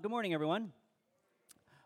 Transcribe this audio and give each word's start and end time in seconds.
Good 0.00 0.12
morning, 0.12 0.32
everyone. 0.32 0.70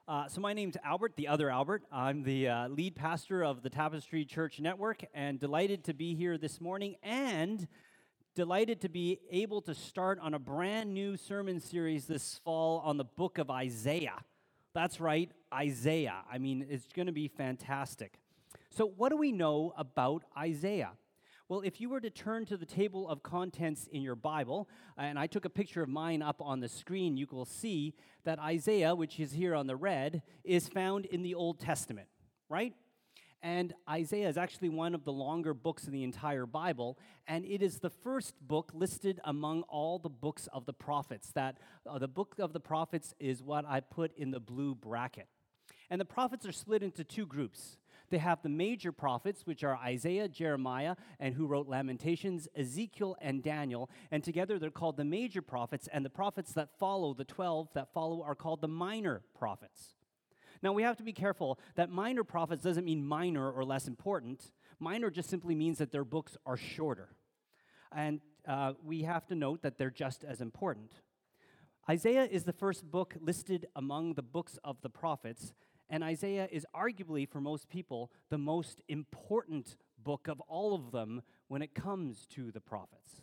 Uh, 0.07 0.29
so, 0.29 0.43
my 0.43 0.53
name's 0.53 0.77
Albert, 0.85 1.15
the 1.17 1.29
other 1.29 1.49
Albert. 1.49 1.83
I'm 1.91 2.25
the 2.25 2.47
uh, 2.47 2.69
lead 2.69 2.95
pastor 2.95 3.43
of 3.43 3.63
the 3.63 3.71
Tapestry 3.71 4.27
Church 4.27 4.61
Network, 4.61 5.03
and 5.15 5.41
delighted 5.41 5.83
to 5.85 5.95
be 5.95 6.15
here 6.15 6.37
this 6.37 6.61
morning 6.61 6.97
and 7.03 7.67
delighted 8.35 8.83
to 8.83 8.91
be 8.91 9.19
able 9.31 9.63
to 9.63 9.75
start 9.75 10.19
on 10.21 10.35
a 10.35 10.39
brand 10.39 10.93
new 10.93 11.17
sermon 11.17 11.59
series 11.59 12.05
this 12.05 12.39
fall 12.45 12.81
on 12.85 12.99
the 12.99 13.05
book 13.05 13.39
of 13.39 13.51
Isaiah. 13.51 14.19
That's 14.75 15.01
right, 15.01 15.31
Isaiah. 15.51 16.23
I 16.31 16.37
mean, 16.37 16.67
it's 16.69 16.89
going 16.95 17.07
to 17.07 17.13
be 17.13 17.29
fantastic. 17.29 18.19
So, 18.69 18.93
what 18.95 19.09
do 19.09 19.17
we 19.17 19.33
know 19.33 19.73
about 19.79 20.25
Isaiah? 20.37 20.91
Well, 21.53 21.61
if 21.61 21.83
you 21.83 21.91
were 21.91 22.01
to 22.01 22.09
turn 22.09 22.47
to 22.47 22.57
the 22.57 22.65
table 22.65 23.07
of 23.07 23.23
contents 23.23 23.87
in 23.93 24.01
your 24.01 24.15
Bible, 24.15 24.71
and 24.97 25.19
I 25.19 25.27
took 25.27 25.45
a 25.45 25.51
picture 25.51 25.83
of 25.83 25.89
mine 25.91 26.23
up 26.23 26.41
on 26.41 26.61
the 26.61 26.69
screen, 26.71 27.19
you 27.19 27.27
will 27.31 27.45
see 27.45 27.93
that 28.25 28.39
Isaiah, 28.39 28.95
which 28.95 29.21
is 29.21 29.33
here 29.33 29.55
on 29.55 29.67
the 29.67 29.77
red, 29.77 30.23
is 30.45 30.71
found 30.71 31.05
in 31.05 31.21
the 31.21 31.35
Old 31.35 31.61
Testament, 31.61 32.09
right? 32.49 32.73
And 33.43 33.75
Isaiah 33.87 34.31
is 34.31 34.39
actually 34.39 34.71
one 34.71 34.95
of 34.95 35.05
the 35.05 35.13
longer 35.13 35.53
books 35.53 35.87
in 35.87 35.93
the 35.93 36.05
entire 36.05 36.47
Bible, 36.47 36.99
and 37.29 37.45
it 37.45 37.61
is 37.61 37.81
the 37.81 37.91
first 37.91 38.35
book 38.41 38.71
listed 38.73 39.21
among 39.23 39.65
all 39.65 39.99
the 39.99 40.09
books 40.09 40.49
of 40.55 40.65
the 40.65 40.73
prophets. 40.73 41.33
That 41.35 41.59
uh, 41.87 41.99
the 41.99 42.09
book 42.09 42.37
of 42.39 42.55
the 42.55 42.61
prophets 42.61 43.13
is 43.21 43.43
what 43.43 43.67
I 43.69 43.81
put 43.81 44.17
in 44.17 44.31
the 44.31 44.41
blue 44.41 44.75
bracket. 44.75 45.29
And 45.91 46.01
the 46.01 46.07
prophets 46.07 46.47
are 46.47 46.53
split 46.53 46.83
into 46.83 47.05
two 47.05 47.27
groups. 47.27 47.77
They 48.13 48.19
have 48.19 48.43
the 48.43 48.51
major 48.51 48.93
prophets, 48.93 49.47
which 49.47 49.65
are 49.65 49.75
Isaiah, 49.75 50.29
Jeremiah, 50.29 50.97
and 51.19 51.35
who 51.35 51.47
wrote 51.47 51.67
Lamentations, 51.67 52.47
Ezekiel, 52.55 53.17
and 53.23 53.43
Daniel. 53.43 53.89
And 54.11 54.23
together 54.23 54.59
they're 54.59 54.71
called 54.71 54.99
the 54.99 55.05
major 55.05 55.41
prophets, 55.41 55.89
and 55.91 56.05
the 56.05 56.11
prophets 56.11 56.53
that 56.53 56.79
follow, 56.79 57.15
the 57.15 57.25
12 57.25 57.71
that 57.73 57.95
follow, 57.95 58.23
are 58.23 58.35
called 58.35 58.61
the 58.61 58.69
minor 58.69 59.23
prophets. 59.35 59.95
Now, 60.63 60.75
we 60.75 60.83
have 60.83 60.99
to 60.99 61.03
be 61.03 61.15
careful 61.15 61.59
that 61.75 61.89
minor 61.89 62.23
prophets 62.23 62.63
doesn't 62.63 62.85
mean 62.85 63.03
minor 63.03 63.51
or 63.51 63.65
less 63.65 63.89
important. 63.89 64.53
Minor 64.79 65.09
just 65.09 65.31
simply 65.31 65.55
means 65.55 65.79
that 65.79 65.91
their 65.91 66.05
books 66.05 66.37
are 66.45 66.59
shorter. 66.59 67.17
And 67.93 68.21
uh, 68.47 68.75
we 68.85 69.05
have 69.05 69.25
to 69.29 69.35
note 69.35 69.63
that 69.63 69.79
they're 69.79 69.89
just 69.89 70.23
as 70.23 70.43
important. 70.43 70.93
Isaiah 71.89 72.29
is 72.31 72.45
the 72.45 72.53
first 72.53 72.91
book 72.91 73.15
listed 73.19 73.69
among 73.75 74.15
the 74.15 74.23
books 74.23 74.59
of 74.63 74.83
the 74.83 74.91
prophets, 74.91 75.55
and 75.93 76.03
Isaiah 76.03 76.49
is 76.51 76.67
arguably, 76.75 77.29
for 77.29 77.39
most 77.39 77.69
people, 77.69 78.11
the 78.31 78.39
most 78.39 78.81
important 78.89 79.77
book 80.03 80.27
of 80.27 80.41
all 80.49 80.75
of 80.75 80.91
them 80.91 81.21
when 81.49 81.61
it 81.61 81.75
comes 81.75 82.27
to 82.31 82.51
the 82.51 82.63
prophets. 82.63 83.21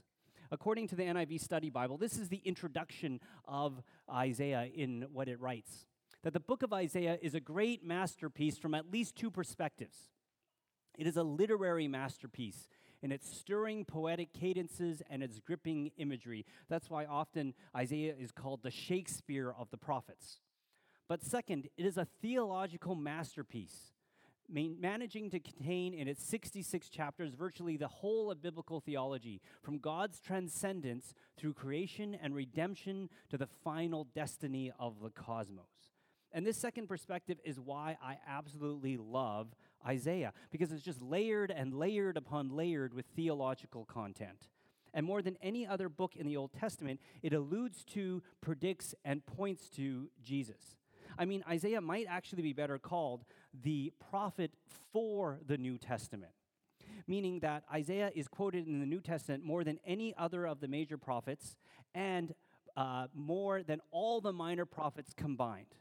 According 0.52 0.88
to 0.90 0.96
the 0.96 1.04
NIV 1.04 1.42
Study 1.42 1.72
Bible, 1.72 1.98
this 1.98 2.16
is 2.16 2.30
the 2.30 2.42
introduction 2.46 3.22
of 3.46 3.82
Isaiah 4.10 4.68
in 4.72 5.08
what 5.12 5.28
it 5.28 5.42
writes 5.42 5.88
that 6.22 6.34
the 6.34 6.40
book 6.40 6.64
of 6.64 6.74
Isaiah 6.74 7.18
is 7.22 7.34
a 7.34 7.40
great 7.40 7.84
masterpiece 7.84 8.58
from 8.58 8.76
at 8.76 8.92
least 8.92 9.16
two 9.16 9.32
perspectives. 9.32 10.10
It 10.98 11.08
is 11.08 11.16
a 11.16 11.24
literary 11.24 11.88
masterpiece 11.88 12.68
in 13.02 13.14
its 13.14 13.34
stirring 13.34 13.86
poetic 13.86 14.34
cadences 14.34 15.02
and 15.10 15.24
its 15.24 15.40
gripping 15.40 15.92
imagery. 15.98 16.46
That's 16.68 16.90
why 16.90 17.06
often 17.06 17.54
Isaiah 17.76 18.16
is 18.20 18.34
called 18.34 18.64
the 18.64 18.70
Shakespeare 18.70 19.56
of 19.58 19.72
the 19.72 19.78
prophets. 19.78 20.42
But 21.10 21.24
second, 21.24 21.68
it 21.76 21.86
is 21.86 21.98
a 21.98 22.08
theological 22.22 22.94
masterpiece, 22.94 23.94
managing 24.48 25.32
to 25.32 25.40
contain 25.40 25.96
in 25.96 26.08
its 26.08 26.24
66 26.24 26.88
chapters 26.88 27.34
virtually 27.34 27.78
the 27.78 27.88
whole 27.88 28.30
of 28.30 28.44
biblical 28.44 28.80
theology, 28.80 29.42
from 29.64 29.80
God's 29.80 30.20
transcendence 30.20 31.16
through 31.36 31.56
creation 31.56 32.16
and 32.22 32.36
redemption 32.36 33.10
to 33.30 33.38
the 33.38 33.50
final 33.64 34.04
destiny 34.14 34.72
of 34.80 35.02
the 35.02 35.10
cosmos. 35.10 35.66
And 36.32 36.46
this 36.46 36.58
second 36.58 36.88
perspective 36.88 37.40
is 37.44 37.60
why 37.60 37.98
I 38.04 38.20
absolutely 38.28 38.96
love 38.98 39.56
Isaiah, 39.84 40.32
because 40.52 40.72
it's 40.72 40.84
just 40.84 41.02
layered 41.02 41.50
and 41.50 41.74
layered 41.74 42.18
upon 42.18 42.50
layered 42.56 42.94
with 42.94 43.08
theological 43.16 43.84
content. 43.86 44.48
And 44.94 45.08
more 45.08 45.24
than 45.24 45.38
any 45.42 45.66
other 45.66 45.90
book 45.90 46.16
in 46.16 46.28
the 46.28 46.38
Old 46.38 46.54
Testament, 46.54 47.00
it 47.24 47.34
alludes 47.34 47.84
to, 47.94 48.22
predicts, 48.42 48.94
and 49.04 49.26
points 49.26 49.70
to 49.72 50.10
Jesus. 50.22 50.76
I 51.20 51.26
mean, 51.26 51.44
Isaiah 51.50 51.82
might 51.82 52.08
actually 52.10 52.44
be 52.44 52.54
better 52.54 52.80
called 52.80 53.26
the 53.62 53.92
prophet 54.10 54.52
for 54.94 55.40
the 55.46 55.58
New 55.58 55.78
Testament, 55.78 56.32
meaning 57.08 57.42
that 57.42 57.64
Isaiah 57.72 58.10
is 58.16 58.30
quoted 58.30 58.68
in 58.68 58.80
the 58.80 58.86
New 58.86 59.02
Testament 59.02 59.44
more 59.44 59.66
than 59.66 59.80
any 59.86 60.16
other 60.18 60.48
of 60.48 60.62
the 60.62 60.70
major 60.70 60.98
prophets 60.98 61.58
and 61.94 62.34
uh, 62.78 63.08
more 63.14 63.64
than 63.64 63.82
all 63.92 64.22
the 64.22 64.32
minor 64.32 64.66
prophets 64.66 65.14
combined. 65.14 65.76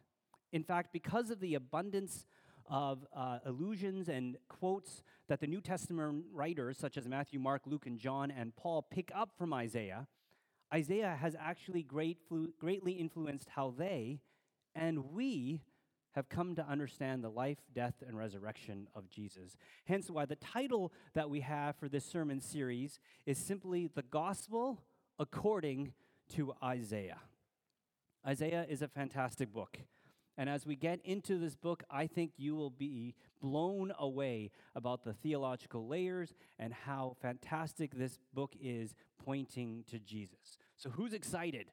In 0.52 0.64
fact, 0.64 0.92
because 0.92 1.30
of 1.30 1.38
the 1.38 1.54
abundance 1.54 2.26
of 2.66 3.06
uh, 3.14 3.38
allusions 3.44 4.08
and 4.08 4.36
quotes 4.48 5.04
that 5.28 5.38
the 5.38 5.46
New 5.46 5.60
Testament 5.60 6.24
writers, 6.32 6.78
such 6.78 6.96
as 6.96 7.06
Matthew, 7.06 7.38
Mark, 7.38 7.62
Luke, 7.64 7.86
and 7.86 7.96
John, 7.96 8.32
and 8.32 8.56
Paul, 8.56 8.82
pick 8.82 9.12
up 9.14 9.30
from 9.38 9.54
Isaiah, 9.54 10.08
Isaiah 10.74 11.16
has 11.20 11.36
actually 11.38 11.84
great, 11.84 12.18
greatly 12.58 12.92
influenced 12.92 13.50
how 13.50 13.72
they 13.78 14.20
and 14.78 15.12
we 15.12 15.60
have 16.12 16.28
come 16.28 16.54
to 16.54 16.66
understand 16.66 17.22
the 17.22 17.28
life, 17.28 17.58
death, 17.74 17.94
and 18.06 18.16
resurrection 18.16 18.88
of 18.94 19.10
Jesus. 19.10 19.56
Hence, 19.84 20.10
why 20.10 20.24
the 20.24 20.36
title 20.36 20.92
that 21.14 21.28
we 21.28 21.40
have 21.40 21.76
for 21.76 21.88
this 21.88 22.04
sermon 22.04 22.40
series 22.40 22.98
is 23.26 23.38
simply 23.38 23.90
The 23.94 24.02
Gospel 24.02 24.82
According 25.18 25.92
to 26.34 26.54
Isaiah. 26.62 27.20
Isaiah 28.26 28.66
is 28.68 28.82
a 28.82 28.88
fantastic 28.88 29.52
book. 29.52 29.78
And 30.36 30.48
as 30.48 30.64
we 30.64 30.76
get 30.76 31.00
into 31.04 31.38
this 31.38 31.56
book, 31.56 31.82
I 31.90 32.06
think 32.06 32.32
you 32.36 32.54
will 32.54 32.70
be 32.70 33.14
blown 33.42 33.92
away 33.98 34.52
about 34.76 35.02
the 35.02 35.12
theological 35.12 35.88
layers 35.88 36.32
and 36.58 36.72
how 36.72 37.16
fantastic 37.20 37.96
this 37.96 38.20
book 38.32 38.54
is 38.60 38.94
pointing 39.24 39.84
to 39.90 39.98
Jesus. 39.98 40.58
So, 40.76 40.90
who's 40.90 41.12
excited? 41.12 41.66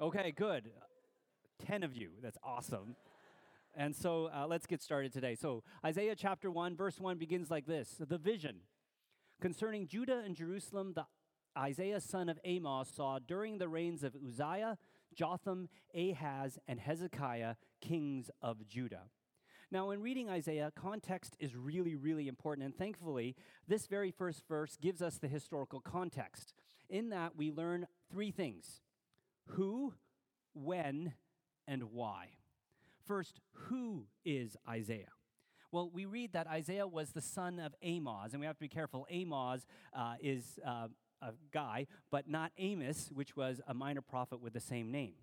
Okay, 0.00 0.30
good. 0.30 0.70
10 1.66 1.82
of 1.82 1.96
you. 1.96 2.10
That's 2.22 2.38
awesome. 2.42 2.96
And 3.74 3.94
so 3.94 4.30
uh, 4.34 4.46
let's 4.46 4.66
get 4.66 4.82
started 4.82 5.12
today. 5.12 5.34
So, 5.34 5.62
Isaiah 5.84 6.14
chapter 6.16 6.50
1, 6.50 6.76
verse 6.76 6.98
1 6.98 7.18
begins 7.18 7.50
like 7.50 7.66
this 7.66 7.96
The 7.98 8.18
vision 8.18 8.56
concerning 9.40 9.86
Judah 9.86 10.22
and 10.24 10.34
Jerusalem, 10.34 10.92
the 10.94 11.06
Isaiah 11.58 12.00
son 12.00 12.28
of 12.28 12.38
Amos 12.44 12.88
saw 12.94 13.18
during 13.18 13.58
the 13.58 13.68
reigns 13.68 14.02
of 14.02 14.14
Uzziah, 14.14 14.78
Jotham, 15.14 15.68
Ahaz, 15.94 16.58
and 16.68 16.78
Hezekiah, 16.78 17.56
kings 17.80 18.30
of 18.40 18.66
Judah. 18.68 19.04
Now, 19.70 19.90
in 19.90 20.00
reading 20.00 20.28
Isaiah, 20.30 20.70
context 20.76 21.36
is 21.40 21.56
really, 21.56 21.96
really 21.96 22.28
important. 22.28 22.64
And 22.64 22.76
thankfully, 22.76 23.34
this 23.66 23.86
very 23.86 24.12
first 24.12 24.46
verse 24.48 24.76
gives 24.80 25.02
us 25.02 25.18
the 25.18 25.28
historical 25.28 25.80
context. 25.80 26.54
In 26.88 27.08
that, 27.08 27.36
we 27.36 27.50
learn 27.50 27.88
three 28.10 28.30
things 28.30 28.82
who, 29.48 29.94
when, 30.54 31.14
and 31.66 31.92
why. 31.92 32.28
First, 33.06 33.40
who 33.52 34.06
is 34.24 34.56
Isaiah? 34.68 35.12
Well, 35.72 35.90
we 35.92 36.06
read 36.06 36.32
that 36.32 36.46
Isaiah 36.46 36.86
was 36.86 37.10
the 37.10 37.20
son 37.20 37.58
of 37.58 37.74
Amos, 37.82 38.32
and 38.32 38.40
we 38.40 38.46
have 38.46 38.56
to 38.56 38.60
be 38.60 38.68
careful. 38.68 39.06
Amos 39.10 39.66
uh, 39.92 40.14
is 40.20 40.58
uh, 40.66 40.88
a 41.20 41.32
guy, 41.52 41.86
but 42.10 42.28
not 42.28 42.52
Amos, 42.58 43.10
which 43.12 43.36
was 43.36 43.60
a 43.66 43.74
minor 43.74 44.00
prophet 44.00 44.40
with 44.40 44.52
the 44.52 44.60
same 44.60 44.90
name. 44.90 45.14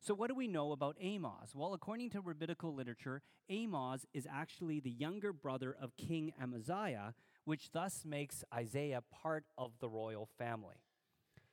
So, 0.00 0.14
what 0.14 0.28
do 0.28 0.34
we 0.34 0.46
know 0.46 0.72
about 0.72 0.96
Amos? 1.00 1.54
Well, 1.54 1.74
according 1.74 2.10
to 2.10 2.20
rabbinical 2.20 2.74
literature, 2.74 3.22
Amos 3.48 4.06
is 4.12 4.26
actually 4.30 4.80
the 4.80 4.90
younger 4.90 5.32
brother 5.32 5.74
of 5.80 5.96
King 5.96 6.32
Amaziah, 6.40 7.14
which 7.44 7.72
thus 7.72 8.04
makes 8.04 8.44
Isaiah 8.54 9.02
part 9.10 9.44
of 9.56 9.72
the 9.80 9.88
royal 9.88 10.28
family. 10.38 10.76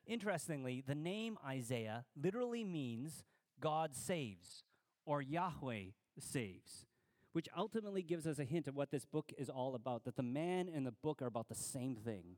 Interestingly, 0.06 0.84
the 0.86 0.96
name 0.96 1.38
Isaiah 1.46 2.06
literally 2.22 2.64
means 2.64 3.24
God 3.60 3.96
saves 3.96 4.64
or 5.06 5.22
Yahweh 5.22 5.92
saves, 6.20 6.86
which 7.34 7.48
ultimately 7.58 8.02
gives 8.02 8.28
us 8.28 8.40
a 8.40 8.44
hint 8.44 8.68
of 8.68 8.76
what 8.76 8.92
this 8.92 9.06
book 9.06 9.32
is 9.38 9.50
all 9.50 9.76
about 9.76 10.06
that 10.06 10.16
the 10.16 10.24
man 10.24 10.70
and 10.74 10.86
the 10.86 10.92
book 10.92 11.22
are 11.22 11.28
about 11.28 11.50
the 11.50 11.56
same 11.56 11.96
thing 11.96 12.38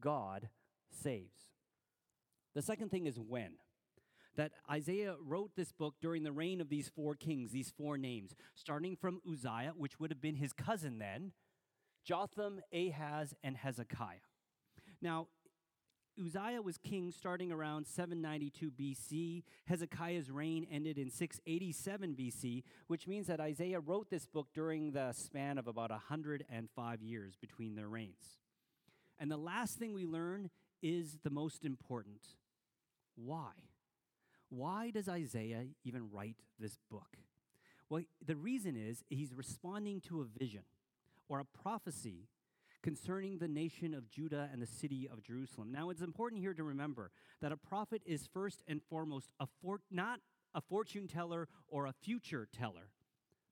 God 0.00 0.48
saves. 0.90 1.52
The 2.54 2.62
second 2.62 2.90
thing 2.90 3.06
is 3.06 3.18
when. 3.18 3.52
That 4.36 4.52
Isaiah 4.70 5.16
wrote 5.22 5.50
this 5.56 5.72
book 5.72 5.96
during 6.00 6.22
the 6.22 6.32
reign 6.32 6.62
of 6.62 6.70
these 6.70 6.88
four 6.88 7.14
kings, 7.14 7.50
these 7.50 7.70
four 7.76 7.98
names, 7.98 8.34
starting 8.54 8.96
from 8.96 9.20
Uzziah, 9.30 9.74
which 9.76 10.00
would 10.00 10.10
have 10.10 10.22
been 10.22 10.36
his 10.36 10.54
cousin 10.54 10.98
then, 10.98 11.32
Jotham, 12.02 12.60
Ahaz, 12.72 13.34
and 13.44 13.58
Hezekiah. 13.58 14.24
Now, 15.02 15.28
Uzziah 16.18 16.60
was 16.60 16.78
king 16.78 17.10
starting 17.10 17.50
around 17.50 17.86
792 17.86 18.70
BC. 18.70 19.42
Hezekiah's 19.66 20.30
reign 20.30 20.66
ended 20.70 20.98
in 20.98 21.10
687 21.10 22.14
BC, 22.14 22.62
which 22.86 23.06
means 23.06 23.26
that 23.28 23.40
Isaiah 23.40 23.80
wrote 23.80 24.10
this 24.10 24.26
book 24.26 24.48
during 24.54 24.92
the 24.92 25.12
span 25.12 25.58
of 25.58 25.66
about 25.66 25.90
105 25.90 27.02
years 27.02 27.36
between 27.40 27.74
their 27.74 27.88
reigns. 27.88 28.38
And 29.18 29.30
the 29.30 29.36
last 29.36 29.78
thing 29.78 29.94
we 29.94 30.04
learn 30.04 30.50
is 30.82 31.18
the 31.22 31.30
most 31.30 31.64
important 31.64 32.20
why? 33.14 33.52
Why 34.48 34.90
does 34.90 35.08
Isaiah 35.08 35.66
even 35.84 36.10
write 36.10 36.36
this 36.58 36.78
book? 36.90 37.16
Well, 37.88 38.02
the 38.24 38.36
reason 38.36 38.76
is 38.76 39.04
he's 39.08 39.34
responding 39.34 40.00
to 40.08 40.22
a 40.22 40.38
vision 40.38 40.62
or 41.28 41.40
a 41.40 41.44
prophecy 41.44 42.28
concerning 42.82 43.38
the 43.38 43.48
nation 43.48 43.94
of 43.94 44.10
Judah 44.10 44.48
and 44.52 44.60
the 44.60 44.66
city 44.66 45.08
of 45.10 45.22
Jerusalem. 45.22 45.70
Now, 45.72 45.90
it's 45.90 46.02
important 46.02 46.40
here 46.40 46.54
to 46.54 46.64
remember 46.64 47.10
that 47.40 47.52
a 47.52 47.56
prophet 47.56 48.02
is 48.04 48.28
first 48.32 48.62
and 48.66 48.82
foremost 48.82 49.32
a 49.40 49.46
for- 49.62 49.82
not 49.90 50.20
a 50.54 50.60
fortune 50.60 51.06
teller 51.06 51.48
or 51.68 51.86
a 51.86 51.92
future 51.92 52.46
teller, 52.52 52.90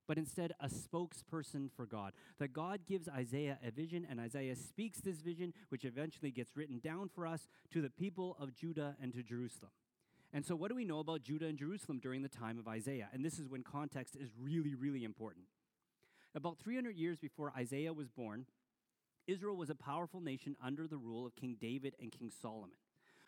but 0.06 0.18
instead 0.18 0.52
a 0.60 0.68
spokesperson 0.68 1.70
for 1.70 1.86
God. 1.86 2.12
That 2.38 2.52
God 2.52 2.80
gives 2.86 3.08
Isaiah 3.08 3.58
a 3.64 3.70
vision, 3.70 4.06
and 4.08 4.20
Isaiah 4.20 4.56
speaks 4.56 5.00
this 5.00 5.20
vision, 5.20 5.54
which 5.68 5.84
eventually 5.84 6.30
gets 6.30 6.56
written 6.56 6.78
down 6.78 7.08
for 7.08 7.26
us 7.26 7.48
to 7.70 7.80
the 7.80 7.90
people 7.90 8.36
of 8.38 8.54
Judah 8.54 8.96
and 9.00 9.12
to 9.14 9.22
Jerusalem. 9.22 9.70
And 10.32 10.44
so, 10.44 10.54
what 10.54 10.68
do 10.68 10.76
we 10.76 10.84
know 10.84 11.00
about 11.00 11.22
Judah 11.22 11.46
and 11.46 11.58
Jerusalem 11.58 11.98
during 11.98 12.22
the 12.22 12.28
time 12.28 12.58
of 12.58 12.68
Isaiah? 12.68 13.08
And 13.12 13.24
this 13.24 13.38
is 13.38 13.48
when 13.48 13.62
context 13.62 14.16
is 14.16 14.30
really, 14.38 14.74
really 14.74 15.04
important. 15.04 15.46
About 16.34 16.58
300 16.58 16.96
years 16.96 17.18
before 17.18 17.52
Isaiah 17.56 17.92
was 17.92 18.08
born, 18.08 18.46
Israel 19.26 19.56
was 19.56 19.70
a 19.70 19.74
powerful 19.74 20.20
nation 20.20 20.56
under 20.64 20.86
the 20.86 20.96
rule 20.96 21.26
of 21.26 21.36
King 21.36 21.56
David 21.60 21.94
and 22.00 22.10
King 22.10 22.30
Solomon. 22.42 22.76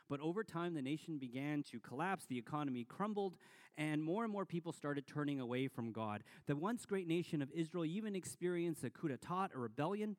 But 0.08 0.20
over 0.20 0.44
time, 0.44 0.74
the 0.74 0.82
nation 0.82 1.18
began 1.18 1.62
to 1.70 1.80
collapse, 1.80 2.26
the 2.26 2.36
economy 2.36 2.84
crumbled, 2.84 3.36
and 3.78 4.02
more 4.02 4.24
and 4.24 4.32
more 4.32 4.44
people 4.44 4.72
started 4.72 5.06
turning 5.06 5.40
away 5.40 5.68
from 5.68 5.92
God. 5.92 6.22
The 6.46 6.56
once 6.56 6.84
great 6.84 7.08
nation 7.08 7.40
of 7.40 7.50
Israel 7.52 7.84
even 7.84 8.14
experienced 8.14 8.84
a 8.84 8.90
coup 8.90 9.08
d'etat, 9.08 9.48
a 9.54 9.58
rebellion. 9.58 10.16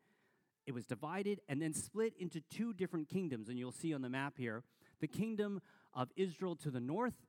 It 0.65 0.73
was 0.73 0.87
divided 0.87 1.41
and 1.47 1.61
then 1.61 1.73
split 1.73 2.13
into 2.17 2.41
two 2.41 2.73
different 2.73 3.09
kingdoms. 3.09 3.49
And 3.49 3.59
you'll 3.59 3.71
see 3.71 3.93
on 3.93 4.01
the 4.01 4.09
map 4.09 4.33
here 4.37 4.63
the 4.99 5.07
kingdom 5.07 5.61
of 5.93 6.09
Israel 6.15 6.55
to 6.55 6.71
the 6.71 6.79
north 6.79 7.27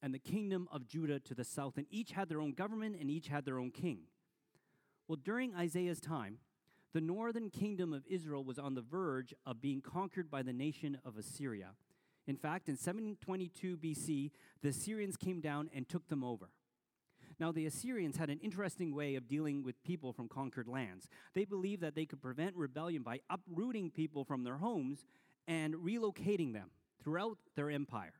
and 0.00 0.14
the 0.14 0.18
kingdom 0.18 0.68
of 0.72 0.86
Judah 0.86 1.20
to 1.20 1.34
the 1.34 1.44
south. 1.44 1.76
And 1.76 1.86
each 1.90 2.12
had 2.12 2.28
their 2.28 2.40
own 2.40 2.52
government 2.52 2.96
and 2.98 3.10
each 3.10 3.28
had 3.28 3.44
their 3.44 3.58
own 3.58 3.70
king. 3.72 4.04
Well, 5.08 5.18
during 5.22 5.54
Isaiah's 5.54 6.00
time, 6.00 6.38
the 6.96 7.00
northern 7.02 7.50
kingdom 7.50 7.92
of 7.92 8.06
Israel 8.08 8.42
was 8.42 8.58
on 8.58 8.74
the 8.74 8.80
verge 8.80 9.34
of 9.44 9.60
being 9.60 9.82
conquered 9.82 10.30
by 10.30 10.40
the 10.40 10.54
nation 10.54 10.96
of 11.04 11.18
Assyria. 11.18 11.72
In 12.26 12.36
fact, 12.36 12.70
in 12.70 12.76
722 12.78 13.76
BC, 13.76 14.30
the 14.62 14.70
Assyrians 14.70 15.18
came 15.18 15.42
down 15.42 15.68
and 15.74 15.86
took 15.86 16.08
them 16.08 16.24
over. 16.24 16.48
Now, 17.38 17.52
the 17.52 17.66
Assyrians 17.66 18.16
had 18.16 18.30
an 18.30 18.40
interesting 18.40 18.94
way 18.94 19.14
of 19.14 19.28
dealing 19.28 19.62
with 19.62 19.84
people 19.84 20.14
from 20.14 20.26
conquered 20.26 20.68
lands. 20.68 21.06
They 21.34 21.44
believed 21.44 21.82
that 21.82 21.94
they 21.94 22.06
could 22.06 22.22
prevent 22.22 22.56
rebellion 22.56 23.02
by 23.02 23.20
uprooting 23.28 23.90
people 23.90 24.24
from 24.24 24.42
their 24.42 24.56
homes 24.56 25.04
and 25.46 25.74
relocating 25.74 26.54
them 26.54 26.70
throughout 27.04 27.36
their 27.56 27.70
empire. 27.70 28.14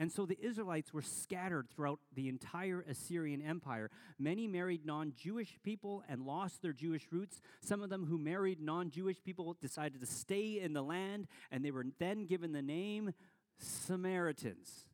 And 0.00 0.12
so 0.12 0.24
the 0.24 0.38
Israelites 0.40 0.94
were 0.94 1.02
scattered 1.02 1.68
throughout 1.68 1.98
the 2.14 2.28
entire 2.28 2.84
Assyrian 2.88 3.42
Empire. 3.42 3.90
Many 4.16 4.46
married 4.46 4.86
non 4.86 5.12
Jewish 5.16 5.58
people 5.64 6.04
and 6.08 6.24
lost 6.24 6.62
their 6.62 6.72
Jewish 6.72 7.08
roots. 7.10 7.40
Some 7.60 7.82
of 7.82 7.90
them 7.90 8.06
who 8.06 8.16
married 8.16 8.60
non 8.60 8.90
Jewish 8.90 9.20
people 9.24 9.56
decided 9.60 10.00
to 10.00 10.06
stay 10.06 10.60
in 10.60 10.72
the 10.72 10.82
land, 10.82 11.26
and 11.50 11.64
they 11.64 11.72
were 11.72 11.84
then 11.98 12.26
given 12.26 12.52
the 12.52 12.62
name 12.62 13.12
Samaritans. 13.58 14.86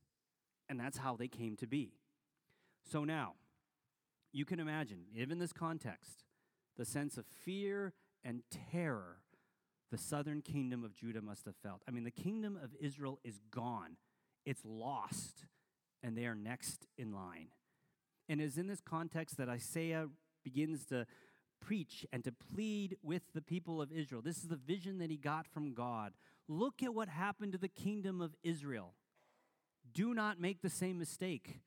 And 0.71 0.81
that's 0.81 0.97
how 0.97 1.17
they 1.17 1.29
came 1.29 1.57
to 1.57 1.67
be. 1.67 1.93
So 2.91 3.05
now, 3.05 3.35
you 4.33 4.47
can 4.47 4.59
imagine, 4.59 5.01
given 5.15 5.39
this 5.39 5.53
context, 5.53 6.25
the 6.79 6.87
sense 6.87 7.19
of 7.19 7.27
fear 7.45 7.93
and 8.25 8.43
terror 8.73 9.19
the 9.91 9.99
southern 9.99 10.41
kingdom 10.41 10.83
of 10.83 10.97
Judah 10.97 11.21
must 11.21 11.45
have 11.45 11.55
felt. 11.63 11.83
I 11.87 11.93
mean, 11.93 12.05
the 12.05 12.11
kingdom 12.11 12.59
of 12.61 12.71
Israel 12.81 13.21
is 13.23 13.39
gone 13.51 13.97
it's 14.45 14.63
lost, 14.65 15.45
and 16.03 16.17
they 16.17 16.27
are 16.27 16.35
next 16.35 16.87
in 16.99 17.13
line. 17.13 17.49
And 18.29 18.41
it 18.41 18.45
is 18.45 18.59
in 18.59 18.67
this 18.67 18.81
context 18.81 19.37
that 19.37 19.49
Isaiah 19.49 20.09
begins 20.43 20.87
to 20.87 21.07
preach 21.61 22.05
and 22.13 22.23
to 22.25 22.33
plead 22.33 22.97
with 23.03 23.23
the 23.35 23.41
people 23.41 23.81
of 23.81 23.91
Israel. 23.91 24.23
This 24.23 24.39
is 24.39 24.49
the 24.49 24.57
vision 24.57 24.99
that 24.99 25.11
he 25.11 25.17
got 25.17 25.47
from 25.47 25.75
God. 25.75 26.13
Look 26.49 26.83
at 26.83 26.95
what 26.95 27.09
happened 27.09 27.53
to 27.53 27.59
the 27.59 27.69
kingdom 27.69 28.21
of 28.21 28.35
Israel. 28.43 28.95
Do 29.93 30.15
not 30.15 30.41
make 30.41 30.61
the 30.63 30.71
same 30.71 30.99
mistake. 30.99 31.61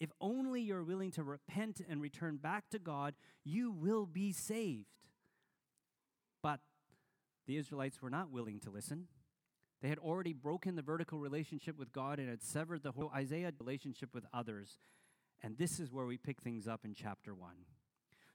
If 0.00 0.10
only 0.20 0.60
you're 0.62 0.82
willing 0.82 1.10
to 1.12 1.22
repent 1.22 1.80
and 1.88 2.00
return 2.00 2.36
back 2.36 2.64
to 2.70 2.78
God, 2.78 3.14
you 3.44 3.70
will 3.70 4.06
be 4.06 4.32
saved. 4.32 4.86
But 6.42 6.60
the 7.46 7.56
Israelites 7.56 8.00
were 8.02 8.10
not 8.10 8.30
willing 8.30 8.60
to 8.60 8.70
listen. 8.70 9.08
They 9.82 9.88
had 9.88 9.98
already 9.98 10.32
broken 10.32 10.76
the 10.76 10.82
vertical 10.82 11.18
relationship 11.18 11.76
with 11.76 11.92
God 11.92 12.20
and 12.20 12.28
had 12.28 12.42
severed 12.42 12.84
the 12.84 12.92
whole 12.92 13.10
Isaiah 13.12 13.52
relationship 13.58 14.14
with 14.14 14.24
others. 14.32 14.78
And 15.42 15.58
this 15.58 15.80
is 15.80 15.90
where 15.90 16.06
we 16.06 16.16
pick 16.16 16.40
things 16.40 16.68
up 16.68 16.84
in 16.84 16.94
chapter 16.94 17.34
1. 17.34 17.50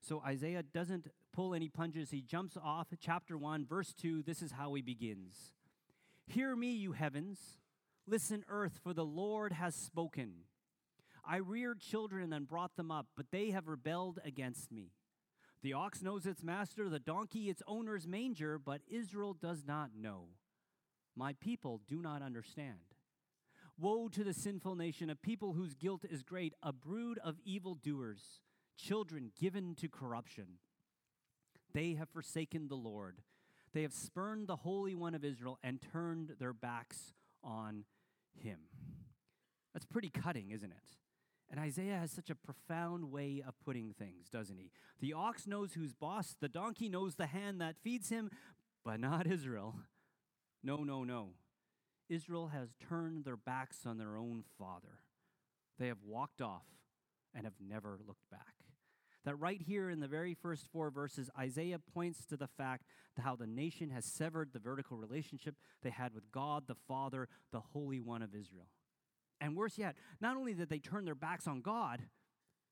So 0.02 0.22
Isaiah 0.26 0.62
doesn't 0.62 1.08
pull 1.34 1.56
any 1.56 1.70
punches. 1.70 2.12
He 2.12 2.22
jumps 2.22 2.58
off 2.62 2.88
chapter 3.00 3.38
1, 3.38 3.66
verse 3.66 3.94
2. 3.94 4.24
This 4.24 4.42
is 4.42 4.52
how 4.52 4.74
he 4.74 4.82
begins 4.82 5.54
Hear 6.28 6.54
me, 6.56 6.74
you 6.74 6.92
heavens. 6.92 7.40
Listen, 8.06 8.44
earth, 8.50 8.80
for 8.84 8.94
the 8.94 9.06
Lord 9.06 9.54
has 9.54 9.74
spoken. 9.74 10.34
I 11.26 11.38
reared 11.38 11.80
children 11.80 12.32
and 12.34 12.48
brought 12.48 12.76
them 12.76 12.92
up, 12.92 13.08
but 13.16 13.28
they 13.32 13.52
have 13.52 13.68
rebelled 13.68 14.20
against 14.26 14.72
me. 14.72 14.92
The 15.62 15.74
ox 15.74 16.02
knows 16.02 16.26
its 16.26 16.44
master, 16.44 16.90
the 16.90 17.00
donkey 17.00 17.50
its 17.50 17.62
owner's 17.68 18.08
manger, 18.08 18.60
but 18.60 18.82
Israel 18.90 19.34
does 19.34 19.64
not 19.66 19.92
know. 19.98 20.28
My 21.18 21.34
people 21.34 21.82
do 21.88 22.00
not 22.00 22.22
understand. 22.22 22.94
Woe 23.80 24.08
to 24.10 24.24
the 24.24 24.34
sinful 24.34 24.76
nation, 24.76 25.10
a 25.10 25.16
people 25.16 25.54
whose 25.54 25.74
guilt 25.74 26.06
is 26.08 26.22
great, 26.22 26.54
a 26.62 26.72
brood 26.72 27.20
of 27.24 27.40
evildoers, 27.44 28.42
children 28.78 29.32
given 29.40 29.74
to 29.76 29.90
corruption. 29.90 30.60
They 31.74 31.96
have 31.96 32.10
forsaken 32.10 32.68
the 32.68 32.76
Lord. 32.76 33.18
They 33.74 33.82
have 33.82 33.94
spurned 33.94 34.48
the 34.48 34.58
Holy 34.58 34.94
One 34.94 35.16
of 35.16 35.26
Israel 35.26 35.58
and 35.64 35.82
turned 35.92 36.34
their 36.40 36.54
backs 36.54 37.14
on 37.44 37.86
him. 38.36 38.60
That's 39.74 39.86
pretty 39.86 40.10
cutting, 40.10 40.52
isn't 40.52 40.72
it? 40.72 40.98
And 41.50 41.60
Isaiah 41.60 41.98
has 41.98 42.12
such 42.12 42.30
a 42.30 42.36
profound 42.36 43.12
way 43.12 43.44
of 43.46 43.60
putting 43.64 43.94
things, 43.94 44.30
doesn't 44.30 44.58
he? 44.58 44.72
The 45.00 45.14
ox 45.14 45.48
knows 45.48 45.74
who's 45.74 45.94
boss, 45.94 46.36
the 46.40 46.50
donkey 46.50 46.90
knows 46.90 47.16
the 47.16 47.28
hand 47.28 47.60
that 47.62 47.76
feeds 47.84 48.10
him, 48.10 48.30
but 48.84 49.00
not 49.00 49.26
Israel. 49.26 49.76
No, 50.64 50.78
no, 50.78 51.04
no. 51.04 51.30
Israel 52.10 52.48
has 52.48 52.70
turned 52.90 53.26
their 53.26 53.38
backs 53.38 53.86
on 53.86 53.98
their 53.98 54.18
own 54.18 54.44
father. 54.58 55.00
They 55.78 55.88
have 55.88 56.04
walked 56.06 56.42
off 56.42 56.66
and 57.34 57.46
have 57.46 57.56
never 57.60 58.00
looked 58.06 58.30
back. 58.32 58.56
That 59.26 59.36
right 59.36 59.62
here 59.62 59.90
in 59.90 60.00
the 60.00 60.08
very 60.08 60.34
first 60.34 60.68
four 60.72 60.90
verses, 60.90 61.30
Isaiah 61.38 61.80
points 61.80 62.26
to 62.28 62.38
the 62.38 62.48
fact 62.48 62.86
that 63.16 63.24
how 63.24 63.36
the 63.36 63.46
nation 63.46 63.90
has 63.90 64.06
severed 64.06 64.54
the 64.54 64.60
vertical 64.60 64.96
relationship 64.96 65.56
they 65.84 65.90
had 65.90 66.14
with 66.14 66.32
God, 66.32 66.64
the 66.68 66.78
Father, 66.88 67.28
the 67.52 67.60
Holy 67.60 68.00
One 68.00 68.22
of 68.22 68.34
Israel. 68.34 68.68
And 69.42 69.56
worse 69.56 69.78
yet, 69.78 69.96
not 70.22 70.38
only 70.38 70.54
did 70.54 70.70
they 70.70 70.80
turn 70.80 71.04
their 71.04 71.14
backs 71.14 71.46
on 71.46 71.62
God, 71.62 72.04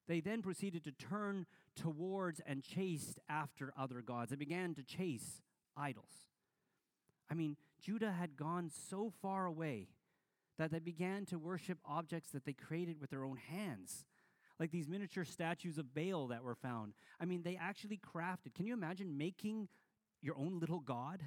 they 0.07 0.21
then 0.21 0.41
proceeded 0.41 0.83
to 0.85 0.91
turn 0.91 1.45
towards 1.75 2.39
and 2.45 2.63
chased 2.63 3.19
after 3.27 3.73
other 3.77 4.01
gods. 4.01 4.29
They 4.29 4.37
began 4.37 4.75
to 4.75 4.83
chase 4.83 5.41
idols. 5.75 6.29
I 7.29 7.33
mean, 7.33 7.57
Judah 7.85 8.13
had 8.13 8.35
gone 8.35 8.71
so 8.89 9.13
far 9.21 9.45
away 9.45 9.89
that 10.57 10.71
they 10.71 10.79
began 10.79 11.23
to 11.27 11.37
worship 11.37 11.77
objects 11.85 12.31
that 12.31 12.43
they 12.43 12.53
created 12.53 12.99
with 12.99 13.11
their 13.11 13.23
own 13.23 13.37
hands, 13.37 14.05
like 14.59 14.71
these 14.71 14.87
miniature 14.87 15.23
statues 15.23 15.77
of 15.77 15.93
Baal 15.93 16.27
that 16.29 16.43
were 16.43 16.55
found. 16.55 16.93
I 17.19 17.25
mean, 17.25 17.43
they 17.43 17.59
actually 17.61 17.99
crafted. 17.99 18.55
Can 18.55 18.65
you 18.65 18.73
imagine 18.73 19.19
making 19.19 19.67
your 20.23 20.35
own 20.35 20.59
little 20.59 20.79
god? 20.79 21.21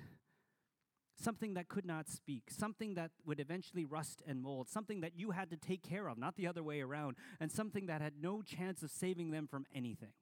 Something 1.14 1.54
that 1.54 1.68
could 1.68 1.84
not 1.84 2.08
speak, 2.08 2.44
something 2.50 2.94
that 2.94 3.12
would 3.24 3.38
eventually 3.38 3.84
rust 3.84 4.22
and 4.26 4.42
mold, 4.42 4.68
something 4.68 5.00
that 5.02 5.12
you 5.16 5.30
had 5.30 5.50
to 5.50 5.56
take 5.56 5.82
care 5.82 6.08
of, 6.08 6.18
not 6.18 6.34
the 6.36 6.48
other 6.48 6.64
way 6.64 6.80
around, 6.80 7.14
and 7.38 7.52
something 7.52 7.86
that 7.86 8.00
had 8.00 8.14
no 8.20 8.42
chance 8.42 8.82
of 8.82 8.90
saving 8.90 9.30
them 9.30 9.46
from 9.46 9.64
anything. 9.72 10.12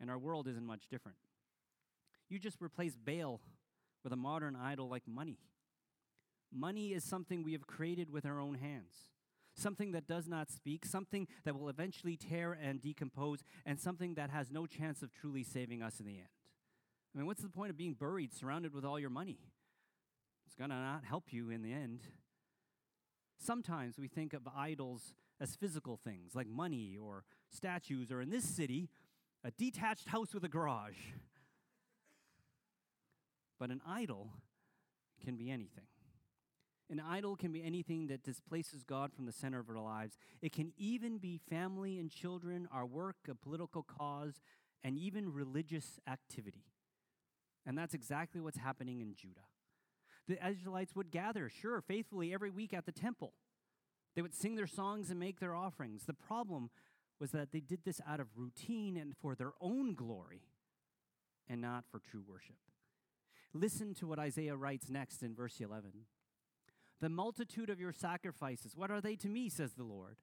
And 0.00 0.10
our 0.10 0.18
world 0.18 0.48
isn't 0.48 0.66
much 0.66 0.88
different. 0.90 1.18
You 2.28 2.40
just 2.40 2.60
replace 2.60 2.96
Baal 2.96 3.40
with 4.04 4.12
a 4.12 4.16
modern 4.16 4.56
idol 4.56 4.88
like 4.88 5.06
money. 5.06 5.38
Money 6.52 6.92
is 6.92 7.02
something 7.02 7.42
we 7.42 7.52
have 7.52 7.66
created 7.66 8.10
with 8.10 8.26
our 8.26 8.38
own 8.38 8.54
hands, 8.54 8.94
something 9.54 9.92
that 9.92 10.06
does 10.06 10.28
not 10.28 10.50
speak, 10.50 10.84
something 10.84 11.26
that 11.44 11.58
will 11.58 11.68
eventually 11.68 12.16
tear 12.16 12.52
and 12.52 12.82
decompose, 12.82 13.42
and 13.64 13.80
something 13.80 14.14
that 14.14 14.30
has 14.30 14.50
no 14.50 14.66
chance 14.66 15.02
of 15.02 15.12
truly 15.12 15.42
saving 15.42 15.82
us 15.82 15.98
in 15.98 16.06
the 16.06 16.16
end. 16.18 16.28
I 17.14 17.18
mean, 17.18 17.26
what's 17.26 17.42
the 17.42 17.48
point 17.48 17.70
of 17.70 17.76
being 17.76 17.94
buried 17.94 18.34
surrounded 18.34 18.74
with 18.74 18.84
all 18.84 18.98
your 18.98 19.10
money? 19.10 19.38
It's 20.46 20.54
going 20.54 20.70
to 20.70 20.76
not 20.76 21.04
help 21.04 21.32
you 21.32 21.50
in 21.50 21.62
the 21.62 21.72
end. 21.72 22.00
Sometimes 23.38 23.98
we 23.98 24.08
think 24.08 24.34
of 24.34 24.42
idols 24.54 25.14
as 25.40 25.56
physical 25.56 25.96
things 25.96 26.34
like 26.34 26.46
money 26.46 26.96
or 27.00 27.24
statues, 27.50 28.12
or 28.12 28.20
in 28.20 28.30
this 28.30 28.44
city, 28.44 28.88
a 29.44 29.50
detached 29.50 30.08
house 30.08 30.32
with 30.32 30.44
a 30.44 30.48
garage. 30.48 30.98
But 33.62 33.70
an 33.70 33.80
idol 33.86 34.32
can 35.24 35.36
be 35.36 35.48
anything. 35.48 35.86
An 36.90 36.98
idol 36.98 37.36
can 37.36 37.52
be 37.52 37.62
anything 37.62 38.08
that 38.08 38.24
displaces 38.24 38.82
God 38.82 39.12
from 39.14 39.24
the 39.24 39.30
center 39.30 39.60
of 39.60 39.70
our 39.70 39.78
lives. 39.78 40.18
It 40.40 40.52
can 40.52 40.72
even 40.76 41.18
be 41.18 41.38
family 41.48 42.00
and 42.00 42.10
children, 42.10 42.66
our 42.72 42.84
work, 42.84 43.18
a 43.30 43.36
political 43.36 43.84
cause, 43.84 44.42
and 44.82 44.98
even 44.98 45.32
religious 45.32 46.00
activity. 46.08 46.64
And 47.64 47.78
that's 47.78 47.94
exactly 47.94 48.40
what's 48.40 48.58
happening 48.58 49.00
in 49.00 49.14
Judah. 49.14 49.46
The 50.26 50.44
Israelites 50.44 50.96
would 50.96 51.12
gather, 51.12 51.48
sure, 51.48 51.80
faithfully 51.80 52.34
every 52.34 52.50
week 52.50 52.74
at 52.74 52.84
the 52.84 52.90
temple. 52.90 53.32
They 54.16 54.22
would 54.22 54.34
sing 54.34 54.56
their 54.56 54.66
songs 54.66 55.08
and 55.08 55.20
make 55.20 55.38
their 55.38 55.54
offerings. 55.54 56.02
The 56.04 56.14
problem 56.14 56.70
was 57.20 57.30
that 57.30 57.52
they 57.52 57.60
did 57.60 57.84
this 57.84 58.00
out 58.08 58.18
of 58.18 58.26
routine 58.34 58.96
and 58.96 59.14
for 59.22 59.36
their 59.36 59.52
own 59.60 59.94
glory 59.94 60.48
and 61.48 61.60
not 61.60 61.84
for 61.92 62.00
true 62.00 62.24
worship. 62.26 62.56
Listen 63.54 63.94
to 63.94 64.06
what 64.06 64.18
Isaiah 64.18 64.56
writes 64.56 64.88
next 64.88 65.22
in 65.22 65.34
verse 65.34 65.60
11. 65.60 65.92
The 67.00 67.08
multitude 67.08 67.68
of 67.68 67.80
your 67.80 67.92
sacrifices, 67.92 68.76
what 68.76 68.90
are 68.90 69.00
they 69.00 69.16
to 69.16 69.28
me, 69.28 69.48
says 69.48 69.74
the 69.74 69.82
Lord? 69.82 70.16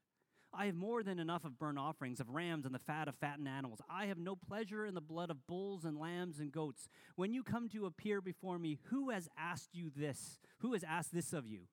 I 0.52 0.66
have 0.66 0.76
more 0.76 1.04
than 1.04 1.20
enough 1.20 1.46
of 1.46 1.60
burnt 1.60 1.78
offerings, 1.78 2.20
of 2.20 2.30
rams 2.30 2.66
and 2.66 2.74
the 2.74 2.80
fat 2.80 3.08
of 3.08 3.16
fattened 3.16 3.48
animals. 3.48 3.82
I 3.90 4.08
have 4.08 4.18
no 4.18 4.36
pleasure 4.36 4.86
in 4.86 4.96
the 4.96 5.02
blood 5.02 5.30
of 5.30 5.46
bulls 5.46 5.86
and 5.86 6.00
lambs 6.00 6.40
and 6.40 6.52
goats. 6.52 6.88
When 7.16 7.34
you 7.34 7.44
come 7.44 7.70
to 7.70 7.86
appear 7.86 8.20
before 8.20 8.58
me, 8.58 8.80
who 8.86 9.12
has 9.12 9.30
asked 9.38 9.70
you 9.74 9.92
this? 9.96 10.40
Who 10.60 10.74
has 10.74 10.84
asked 10.84 11.14
this 11.14 11.34
of 11.34 11.46
you? 11.46 11.68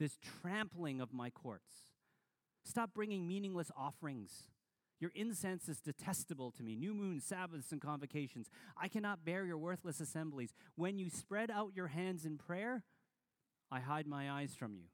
This 0.00 0.18
trampling 0.42 1.00
of 1.00 1.12
my 1.12 1.30
courts. 1.30 1.72
Stop 2.64 2.94
bringing 2.94 3.28
meaningless 3.28 3.70
offerings. 3.76 4.48
Your 4.98 5.12
incense 5.14 5.68
is 5.68 5.80
detestable 5.80 6.50
to 6.52 6.62
me. 6.62 6.74
New 6.74 6.94
moons, 6.94 7.24
Sabbaths, 7.24 7.70
and 7.70 7.80
convocations. 7.80 8.48
I 8.80 8.88
cannot 8.88 9.24
bear 9.24 9.44
your 9.44 9.58
worthless 9.58 10.00
assemblies. 10.00 10.54
When 10.74 10.98
you 10.98 11.10
spread 11.10 11.50
out 11.50 11.72
your 11.74 11.88
hands 11.88 12.24
in 12.24 12.38
prayer, 12.38 12.82
I 13.70 13.80
hide 13.80 14.06
my 14.06 14.30
eyes 14.30 14.54
from 14.54 14.74
you. 14.74 14.84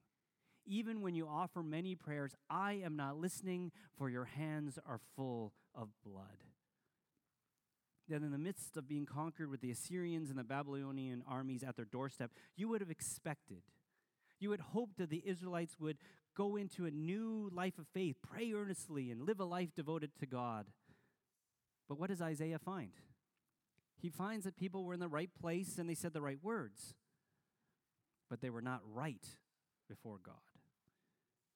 Even 0.66 1.02
when 1.02 1.14
you 1.14 1.26
offer 1.26 1.62
many 1.62 1.94
prayers, 1.94 2.34
I 2.48 2.74
am 2.84 2.96
not 2.96 3.16
listening, 3.16 3.72
for 3.96 4.08
your 4.08 4.24
hands 4.24 4.78
are 4.86 5.00
full 5.16 5.52
of 5.74 5.88
blood. 6.04 6.24
That 8.08 8.22
in 8.22 8.32
the 8.32 8.38
midst 8.38 8.76
of 8.76 8.88
being 8.88 9.06
conquered 9.06 9.50
with 9.50 9.60
the 9.60 9.70
Assyrians 9.70 10.30
and 10.30 10.38
the 10.38 10.44
Babylonian 10.44 11.22
armies 11.28 11.62
at 11.62 11.76
their 11.76 11.84
doorstep, 11.84 12.32
you 12.56 12.68
would 12.68 12.80
have 12.80 12.90
expected, 12.90 13.62
you 14.38 14.50
would 14.50 14.60
hope 14.60 14.90
that 14.98 15.10
the 15.10 15.22
Israelites 15.24 15.76
would 15.78 15.98
go 16.36 16.56
into 16.56 16.86
a 16.86 16.90
new 16.90 17.50
life 17.52 17.78
of 17.78 17.86
faith, 17.92 18.16
pray 18.22 18.52
earnestly, 18.52 19.10
and 19.10 19.22
live 19.22 19.40
a 19.40 19.44
life 19.44 19.74
devoted 19.74 20.10
to 20.20 20.26
God. 20.26 20.66
But 21.88 21.98
what 21.98 22.10
does 22.10 22.22
Isaiah 22.22 22.58
find? 22.58 22.92
He 24.00 24.08
finds 24.08 24.44
that 24.44 24.56
people 24.56 24.84
were 24.84 24.94
in 24.94 25.00
the 25.00 25.08
right 25.08 25.30
place 25.40 25.78
and 25.78 25.88
they 25.88 25.94
said 25.94 26.12
the 26.12 26.20
right 26.20 26.42
words, 26.42 26.94
but 28.28 28.40
they 28.40 28.50
were 28.50 28.62
not 28.62 28.80
right 28.92 29.26
before 29.88 30.18
God. 30.24 30.34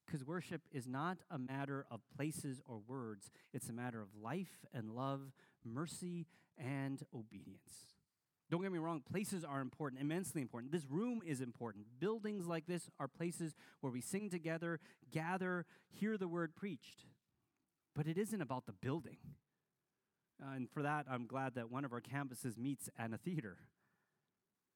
Because 0.05 0.25
worship 0.25 0.63
is 0.71 0.87
not 0.87 1.19
a 1.31 1.39
matter 1.39 1.85
of 1.91 2.01
places 2.17 2.61
or 2.65 2.81
words, 2.87 3.31
it's 3.53 3.69
a 3.69 3.73
matter 3.73 4.01
of 4.01 4.09
life 4.23 4.65
and 4.73 4.93
love, 4.93 5.33
mercy 5.65 6.27
and 6.57 7.03
obedience. 7.13 7.96
Don't 8.51 8.63
get 8.63 8.71
me 8.71 8.79
wrong, 8.79 9.03
places 9.11 9.45
are 9.45 9.61
important, 9.61 10.01
immensely 10.01 10.41
important. 10.41 10.71
This 10.71 10.87
room 10.89 11.21
is 11.27 11.41
important. 11.41 11.87
Buildings 11.99 12.47
like 12.47 12.67
this 12.67 12.89
are 13.01 13.09
places 13.09 13.57
where 13.81 13.93
we 13.93 14.01
sing 14.01 14.31
together, 14.31 14.79
gather, 15.11 15.67
hear 15.89 16.17
the 16.17 16.29
word 16.29 16.55
preached. 16.55 17.07
But 17.95 18.07
it 18.07 18.17
isn't 18.17 18.41
about 18.41 18.67
the 18.67 18.73
building. 18.73 19.17
Uh, 20.41 20.55
and 20.55 20.71
for 20.71 20.83
that, 20.83 21.07
I'm 21.11 21.27
glad 21.27 21.55
that 21.57 21.73
one 21.73 21.85
of 21.85 21.93
our 21.93 22.01
campuses 22.01 22.57
meets 22.57 22.89
at 22.97 23.13
a 23.13 23.19
theater. 23.19 23.57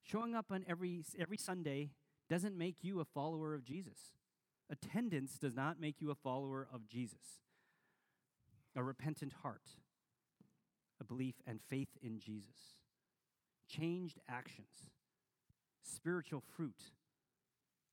Showing 0.03 0.35
up 0.35 0.47
on 0.51 0.65
every, 0.69 1.05
every 1.19 1.37
Sunday 1.37 1.91
doesn't 2.29 2.59
make 2.59 2.83
you 2.83 2.99
a 2.99 3.05
follower 3.05 3.55
of 3.55 3.65
Jesus. 3.65 3.99
Attendance 4.69 5.39
does 5.39 5.55
not 5.55 5.81
make 5.81 6.01
you 6.01 6.11
a 6.11 6.15
follower 6.17 6.67
of 6.73 6.89
Jesus. 6.89 7.41
A 8.75 8.83
repentant 8.83 9.35
heart, 9.43 9.77
a 11.01 11.05
belief 11.05 11.35
and 11.47 11.61
faith 11.69 11.91
in 12.03 12.19
Jesus 12.19 12.80
changed 13.71 14.19
actions, 14.29 14.91
spiritual 15.83 16.43
fruit. 16.57 16.93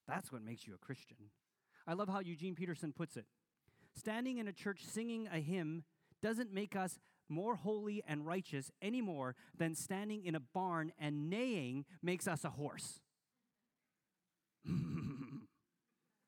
That's 0.07 0.31
what 0.31 0.41
makes 0.41 0.65
you 0.65 0.73
a 0.73 0.77
Christian. 0.77 1.17
I 1.85 1.93
love 1.93 2.09
how 2.09 2.19
Eugene 2.19 2.55
Peterson 2.55 2.93
puts 2.93 3.17
it. 3.17 3.25
Standing 3.95 4.37
in 4.37 4.47
a 4.47 4.53
church 4.53 4.81
singing 4.83 5.27
a 5.31 5.39
hymn 5.39 5.83
doesn't 6.21 6.53
make 6.53 6.75
us 6.75 6.99
more 7.29 7.55
holy 7.55 8.03
and 8.07 8.25
righteous 8.25 8.71
any 8.81 9.01
more 9.01 9.35
than 9.57 9.75
standing 9.75 10.23
in 10.25 10.35
a 10.35 10.39
barn 10.39 10.91
and 10.99 11.29
neighing 11.29 11.85
makes 12.01 12.27
us 12.27 12.43
a 12.43 12.49
horse. 12.49 13.01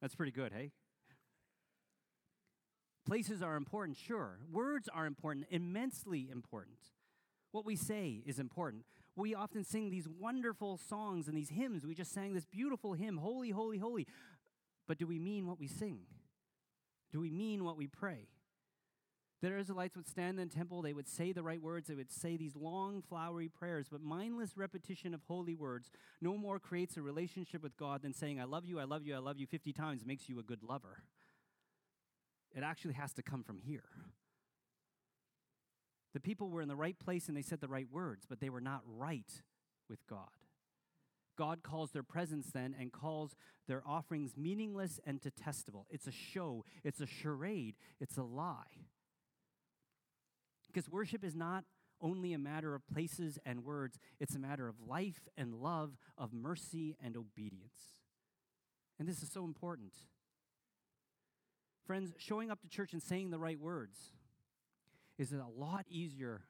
That's 0.02 0.16
pretty 0.16 0.32
good, 0.32 0.52
hey? 0.54 0.72
Places 3.06 3.42
are 3.42 3.56
important, 3.56 3.98
sure. 3.98 4.40
Words 4.52 4.90
are 4.94 5.06
important, 5.06 5.48
immensely 5.50 6.30
important. 6.32 6.78
What 7.52 7.66
we 7.66 7.76
say 7.76 8.22
is 8.26 8.40
important. 8.40 8.84
We 9.16 9.36
often 9.36 9.64
sing 9.64 9.90
these 9.90 10.08
wonderful 10.08 10.78
songs 10.78 11.28
and 11.28 11.36
these 11.36 11.50
hymns. 11.50 11.86
We 11.86 11.96
just 11.96 12.14
sang 12.14 12.34
this 12.34 12.46
beautiful 12.46 12.94
hymn, 12.94 13.18
Holy, 13.18 13.50
Holy, 13.50 13.78
Holy. 13.78 14.08
But 14.88 14.98
do 14.98 15.08
we 15.08 15.20
mean 15.20 15.48
what 15.48 15.60
we 15.60 15.68
sing? 15.68 16.00
Do 17.12 17.20
we 17.20 17.30
mean 17.30 17.64
what 17.64 17.78
we 17.78 17.88
pray? 17.88 18.28
The 19.42 19.58
Israelites 19.58 19.96
would 19.96 20.08
stand 20.08 20.38
in 20.38 20.50
the 20.50 20.54
temple, 20.54 20.82
they 20.82 20.92
would 20.92 21.08
say 21.08 21.32
the 21.32 21.44
right 21.44 21.62
words, 21.62 21.88
they 21.88 21.96
would 21.96 22.12
say 22.12 22.36
these 22.36 22.58
long, 22.58 23.02
flowery 23.02 23.48
prayers, 23.48 23.88
but 23.90 24.02
mindless 24.02 24.58
repetition 24.58 25.14
of 25.14 25.22
holy 25.28 25.56
words 25.56 25.92
no 26.20 26.36
more 26.38 26.60
creates 26.60 26.98
a 26.98 27.02
relationship 27.02 27.64
with 27.64 27.78
God 27.78 28.02
than 28.02 28.14
saying, 28.14 28.42
I 28.42 28.44
love 28.44 28.66
you, 28.66 28.82
I 28.82 28.84
love 28.84 29.06
you, 29.06 29.16
I 29.16 29.20
love 29.20 29.40
you 29.40 29.48
50 29.48 29.72
times 29.72 30.06
makes 30.06 30.28
you 30.28 30.40
a 30.40 30.44
good 30.44 30.62
lover. 30.62 31.04
It 32.54 32.64
actually 32.64 32.96
has 32.96 33.14
to 33.14 33.24
come 33.24 33.44
from 33.44 33.60
here. 33.60 33.86
The 36.14 36.20
people 36.20 36.50
were 36.50 36.62
in 36.62 36.68
the 36.68 36.76
right 36.76 36.98
place 36.98 37.28
and 37.28 37.38
they 37.38 37.42
said 37.42 37.62
the 37.62 37.68
right 37.68 37.88
words, 37.92 38.26
but 38.28 38.40
they 38.40 38.50
were 38.50 38.62
not 38.62 38.82
right 38.86 39.42
with 39.90 40.06
God. 40.08 40.30
God 41.38 41.64
calls 41.64 41.92
their 41.92 42.04
presence 42.04 42.48
then 42.54 42.76
and 42.78 42.92
calls 42.92 43.36
their 43.68 43.82
offerings 43.88 44.36
meaningless 44.36 45.00
and 45.06 45.22
detestable. 45.22 45.86
It's 45.90 46.08
a 46.08 46.12
show, 46.12 46.66
it's 46.84 47.00
a 47.00 47.06
charade, 47.06 47.76
it's 48.00 48.18
a 48.18 48.24
lie. 48.24 48.88
Because 50.68 50.90
worship 50.90 51.24
is 51.24 51.36
not 51.36 51.64
only 52.02 52.34
a 52.34 52.40
matter 52.40 52.76
of 52.76 52.86
places 52.88 53.40
and 53.46 53.64
words, 53.64 54.00
it's 54.20 54.36
a 54.36 54.40
matter 54.40 54.68
of 54.68 54.76
life 54.86 55.28
and 55.38 55.56
love, 55.56 55.98
of 56.18 56.34
mercy 56.34 56.98
and 57.04 57.16
obedience. 57.16 58.02
And 59.00 59.08
this 59.08 59.24
is 59.24 59.32
so 59.32 59.46
important. 59.46 59.94
Friends, 61.86 62.14
showing 62.18 62.52
up 62.52 62.62
to 62.62 62.68
church 62.68 62.94
and 62.94 63.02
saying 63.02 63.32
the 63.32 63.40
right 63.40 63.60
words 63.60 64.12
is 65.20 65.34
a 65.34 65.46
lot 65.58 65.86
easier 65.90 66.42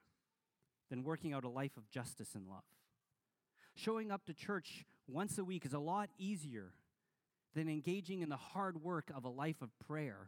than 0.90 1.04
working 1.04 1.34
out 1.34 1.44
a 1.44 1.50
life 1.50 1.76
of 1.76 1.90
justice 1.90 2.36
and 2.36 2.48
love. 2.48 2.64
Showing 3.76 4.12
up 4.12 4.26
to 4.26 4.34
church 4.34 4.86
once 5.08 5.38
a 5.38 5.44
week 5.44 5.66
is 5.66 5.74
a 5.74 5.80
lot 5.80 6.10
easier 6.18 6.74
than 7.56 7.68
engaging 7.68 8.22
in 8.22 8.30
the 8.30 8.38
hard 8.38 8.82
work 8.84 9.12
of 9.16 9.26
a 9.26 9.30
life 9.30 9.62
of 9.62 9.70
prayer 9.80 10.28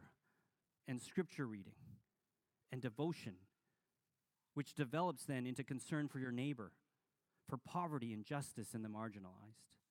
and 0.88 1.00
scripture 1.00 1.46
reading 1.46 1.74
and 2.72 2.82
devotion, 2.82 3.34
which 4.54 4.74
develops 4.74 5.24
then 5.24 5.46
into 5.46 5.62
concern 5.62 6.08
for 6.08 6.18
your 6.18 6.32
neighbor, 6.32 6.72
for 7.48 7.58
poverty 7.58 8.12
and 8.12 8.24
justice 8.24 8.74
and 8.74 8.84
the 8.84 8.88
marginalized. 8.88 9.81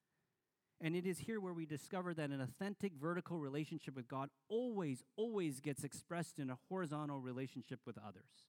And 0.84 0.96
it 0.96 1.06
is 1.06 1.20
here 1.20 1.40
where 1.40 1.54
we 1.54 1.68
discover 1.68 2.12
that 2.16 2.32
an 2.32 2.42
authentic 2.42 2.94
vertical 3.00 3.38
relationship 3.38 3.96
with 3.96 4.08
God 4.08 4.30
always, 4.50 5.04
always 5.16 5.60
gets 5.60 5.84
expressed 5.84 6.40
in 6.40 6.50
a 6.50 6.58
horizontal 6.70 7.20
relationship 7.20 7.80
with 7.86 8.00
others. 8.00 8.48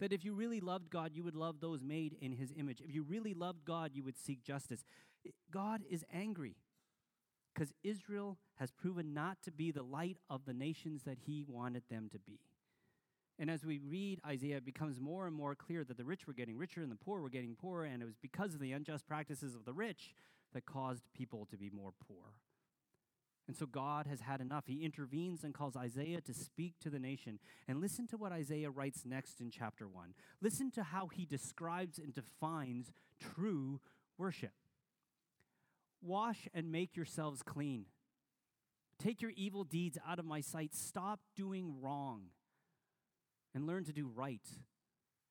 That 0.00 0.12
if 0.12 0.24
you 0.24 0.34
really 0.34 0.60
loved 0.60 0.88
God, 0.88 1.10
you 1.14 1.22
would 1.22 1.36
love 1.36 1.60
those 1.60 1.82
made 1.82 2.16
in 2.20 2.32
his 2.32 2.52
image. 2.56 2.80
If 2.80 2.94
you 2.94 3.02
really 3.02 3.34
loved 3.34 3.66
God, 3.66 3.90
you 3.92 4.02
would 4.04 4.16
seek 4.16 4.42
justice. 4.42 4.84
God 5.50 5.82
is 5.90 6.04
angry 6.12 6.56
because 7.54 7.72
Israel 7.82 8.38
has 8.56 8.70
proven 8.70 9.12
not 9.12 9.38
to 9.42 9.50
be 9.50 9.70
the 9.70 9.82
light 9.82 10.16
of 10.30 10.46
the 10.46 10.54
nations 10.54 11.02
that 11.04 11.18
he 11.26 11.44
wanted 11.46 11.82
them 11.90 12.08
to 12.12 12.18
be. 12.18 12.40
And 13.38 13.50
as 13.50 13.66
we 13.66 13.78
read 13.78 14.20
Isaiah, 14.26 14.58
it 14.58 14.64
becomes 14.64 14.98
more 14.98 15.26
and 15.26 15.36
more 15.36 15.54
clear 15.54 15.84
that 15.84 15.98
the 15.98 16.04
rich 16.04 16.26
were 16.26 16.32
getting 16.32 16.56
richer 16.56 16.80
and 16.80 16.90
the 16.90 16.96
poor 16.96 17.20
were 17.20 17.28
getting 17.28 17.54
poorer, 17.54 17.84
and 17.84 18.02
it 18.02 18.06
was 18.06 18.16
because 18.16 18.54
of 18.54 18.60
the 18.60 18.72
unjust 18.72 19.06
practices 19.06 19.54
of 19.54 19.66
the 19.66 19.74
rich 19.74 20.14
that 20.56 20.64
caused 20.64 21.04
people 21.14 21.46
to 21.50 21.58
be 21.58 21.68
more 21.68 21.92
poor. 22.08 22.32
And 23.46 23.54
so 23.54 23.66
God 23.66 24.06
has 24.06 24.20
had 24.22 24.40
enough. 24.40 24.64
He 24.66 24.84
intervenes 24.84 25.44
and 25.44 25.52
calls 25.52 25.76
Isaiah 25.76 26.22
to 26.22 26.32
speak 26.34 26.74
to 26.80 26.88
the 26.88 26.98
nation. 26.98 27.38
And 27.68 27.78
listen 27.78 28.06
to 28.08 28.16
what 28.16 28.32
Isaiah 28.32 28.70
writes 28.70 29.02
next 29.04 29.40
in 29.40 29.50
chapter 29.50 29.86
1. 29.86 30.14
Listen 30.40 30.70
to 30.72 30.82
how 30.82 31.08
he 31.08 31.26
describes 31.26 31.98
and 31.98 32.14
defines 32.14 32.90
true 33.20 33.80
worship. 34.16 34.54
Wash 36.02 36.48
and 36.54 36.72
make 36.72 36.96
yourselves 36.96 37.42
clean. 37.42 37.84
Take 38.98 39.20
your 39.20 39.32
evil 39.36 39.62
deeds 39.62 39.98
out 40.08 40.18
of 40.18 40.24
my 40.24 40.40
sight. 40.40 40.74
Stop 40.74 41.20
doing 41.36 41.76
wrong 41.82 42.30
and 43.54 43.66
learn 43.66 43.84
to 43.84 43.92
do 43.92 44.10
right. 44.12 44.48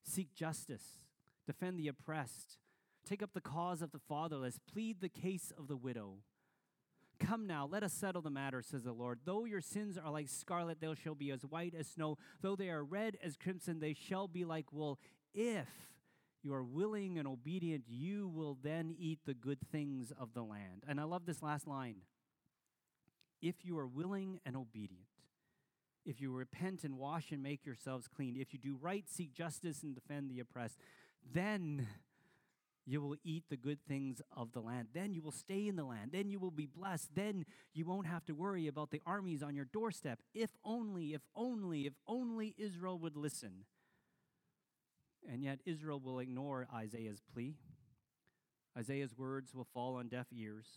Seek 0.03 0.33
justice. 0.35 0.99
Defend 1.47 1.79
the 1.79 1.87
oppressed 1.87 2.59
Take 3.05 3.21
up 3.21 3.33
the 3.33 3.41
cause 3.41 3.81
of 3.81 3.91
the 3.91 3.99
fatherless, 3.99 4.59
plead 4.71 4.99
the 4.99 5.09
case 5.09 5.51
of 5.57 5.67
the 5.67 5.77
widow. 5.77 6.17
Come 7.19 7.47
now, 7.47 7.67
let 7.71 7.83
us 7.83 7.93
settle 7.93 8.21
the 8.21 8.29
matter, 8.29 8.61
says 8.61 8.83
the 8.83 8.91
Lord. 8.91 9.19
Though 9.23 9.45
your 9.45 9.61
sins 9.61 9.97
are 9.97 10.11
like 10.11 10.27
scarlet, 10.27 10.81
they 10.81 10.93
shall 11.01 11.15
be 11.15 11.31
as 11.31 11.43
white 11.43 11.73
as 11.73 11.87
snow. 11.87 12.17
Though 12.41 12.55
they 12.55 12.69
are 12.69 12.83
red 12.83 13.17
as 13.23 13.37
crimson, 13.37 13.79
they 13.79 13.93
shall 13.93 14.27
be 14.27 14.43
like 14.43 14.73
wool. 14.73 14.99
If 15.33 15.69
you 16.43 16.53
are 16.53 16.63
willing 16.63 17.17
and 17.17 17.27
obedient, 17.27 17.85
you 17.87 18.27
will 18.27 18.57
then 18.61 18.93
eat 18.97 19.19
the 19.25 19.33
good 19.33 19.59
things 19.71 20.11
of 20.19 20.33
the 20.33 20.43
land. 20.43 20.83
And 20.87 20.99
I 20.99 21.03
love 21.03 21.25
this 21.25 21.41
last 21.41 21.67
line. 21.67 22.01
If 23.41 23.63
you 23.63 23.77
are 23.77 23.87
willing 23.87 24.39
and 24.45 24.57
obedient, 24.57 25.05
if 26.05 26.21
you 26.21 26.31
repent 26.31 26.83
and 26.83 26.97
wash 26.97 27.31
and 27.31 27.41
make 27.41 27.65
yourselves 27.65 28.07
clean, 28.07 28.35
if 28.37 28.53
you 28.53 28.59
do 28.59 28.77
right, 28.79 29.05
seek 29.07 29.33
justice, 29.33 29.81
and 29.83 29.95
defend 29.95 30.29
the 30.29 30.39
oppressed, 30.39 30.77
then 31.33 31.87
you 32.85 33.01
will 33.01 33.15
eat 33.23 33.45
the 33.49 33.57
good 33.57 33.79
things 33.87 34.21
of 34.35 34.51
the 34.51 34.59
land. 34.61 34.89
Then 34.93 35.13
you 35.13 35.21
will 35.21 35.31
stay 35.31 35.67
in 35.67 35.75
the 35.75 35.83
land. 35.83 36.11
Then 36.11 36.29
you 36.29 36.39
will 36.39 36.51
be 36.51 36.67
blessed. 36.67 37.09
Then 37.15 37.45
you 37.73 37.85
won't 37.85 38.05
have 38.05 38.25
to 38.25 38.33
worry 38.33 38.67
about 38.67 38.91
the 38.91 39.01
armies 39.05 39.41
on 39.41 39.55
your 39.55 39.65
doorstep. 39.65 40.19
If 40.33 40.51
only, 40.63 41.13
if 41.13 41.21
only, 41.35 41.87
if 41.87 41.93
only 42.07 42.53
Israel 42.57 42.99
would 42.99 43.17
listen. 43.17 43.65
And 45.27 45.43
yet 45.43 45.61
Israel 45.65 45.99
will 45.99 46.19
ignore 46.19 46.67
Isaiah's 46.73 47.21
plea. 47.33 47.55
Isaiah's 48.77 49.17
words 49.17 49.55
will 49.55 49.67
fall 49.73 49.95
on 49.95 50.07
deaf 50.07 50.27
ears. 50.31 50.67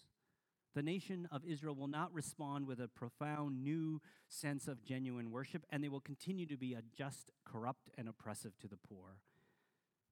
The 0.75 0.83
nation 0.83 1.29
of 1.33 1.45
Israel 1.45 1.75
will 1.75 1.89
not 1.89 2.15
respond 2.15 2.67
with 2.67 2.81
a 2.81 2.89
profound 2.89 3.63
new 3.63 4.01
sense 4.29 4.69
of 4.69 4.85
genuine 4.85 5.31
worship, 5.31 5.65
and 5.71 5.83
they 5.83 5.89
will 5.89 6.01
continue 6.01 6.47
to 6.47 6.57
be 6.57 6.75
unjust, 6.75 7.33
corrupt, 7.45 7.91
and 7.99 8.09
oppressive 8.09 8.53
to 8.61 8.69
the 8.69 8.77
poor. 8.77 9.19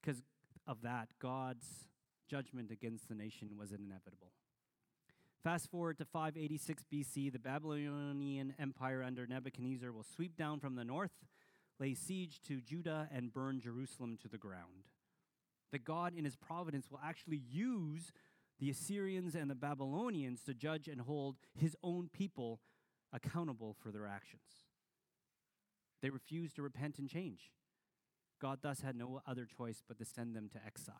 Because 0.03 0.23
of 0.67 0.83
that, 0.83 1.09
God's 1.21 1.89
judgment 2.29 2.71
against 2.71 3.09
the 3.09 3.15
nation 3.15 3.57
was 3.59 3.73
inevitable. 3.73 4.33
Fast 5.43 5.71
forward 5.71 5.99
to 5.99 6.05
586 6.05 6.85
BC, 6.93 7.33
the 7.33 7.39
Babylonian 7.39 8.55
Empire 8.59 9.03
under 9.03 9.27
Nebuchadnezzar 9.27 9.93
will 9.93 10.03
sweep 10.03 10.37
down 10.37 10.59
from 10.59 10.75
the 10.75 10.85
north, 10.85 11.13
lay 11.79 11.95
siege 11.95 12.41
to 12.49 12.61
Judah, 12.61 13.09
and 13.13 13.33
burn 13.33 13.61
Jerusalem 13.61 14.19
to 14.23 14.29
the 14.29 14.39
ground. 14.39 14.89
That 15.71 15.85
God, 15.85 16.15
in 16.17 16.25
his 16.25 16.35
providence, 16.35 16.91
will 16.91 17.01
actually 17.05 17.43
use 17.49 18.13
the 18.59 18.71
Assyrians 18.71 19.35
and 19.35 19.49
the 19.49 19.55
Babylonians 19.55 20.43
to 20.45 20.55
judge 20.55 20.89
and 20.89 21.01
hold 21.01 21.37
his 21.55 21.77
own 21.83 22.09
people 22.13 22.61
accountable 23.13 23.77
for 23.81 23.93
their 23.93 24.07
actions. 24.07 24.65
They 26.03 26.11
refused 26.11 26.57
to 26.57 26.63
repent 26.63 26.99
and 26.99 27.09
change. 27.09 27.53
God 28.41 28.59
thus 28.63 28.81
had 28.81 28.97
no 28.97 29.23
other 29.27 29.47
choice 29.47 29.83
but 29.87 29.99
to 29.99 30.05
send 30.05 30.35
them 30.35 30.49
to 30.53 30.61
exile. 30.65 30.95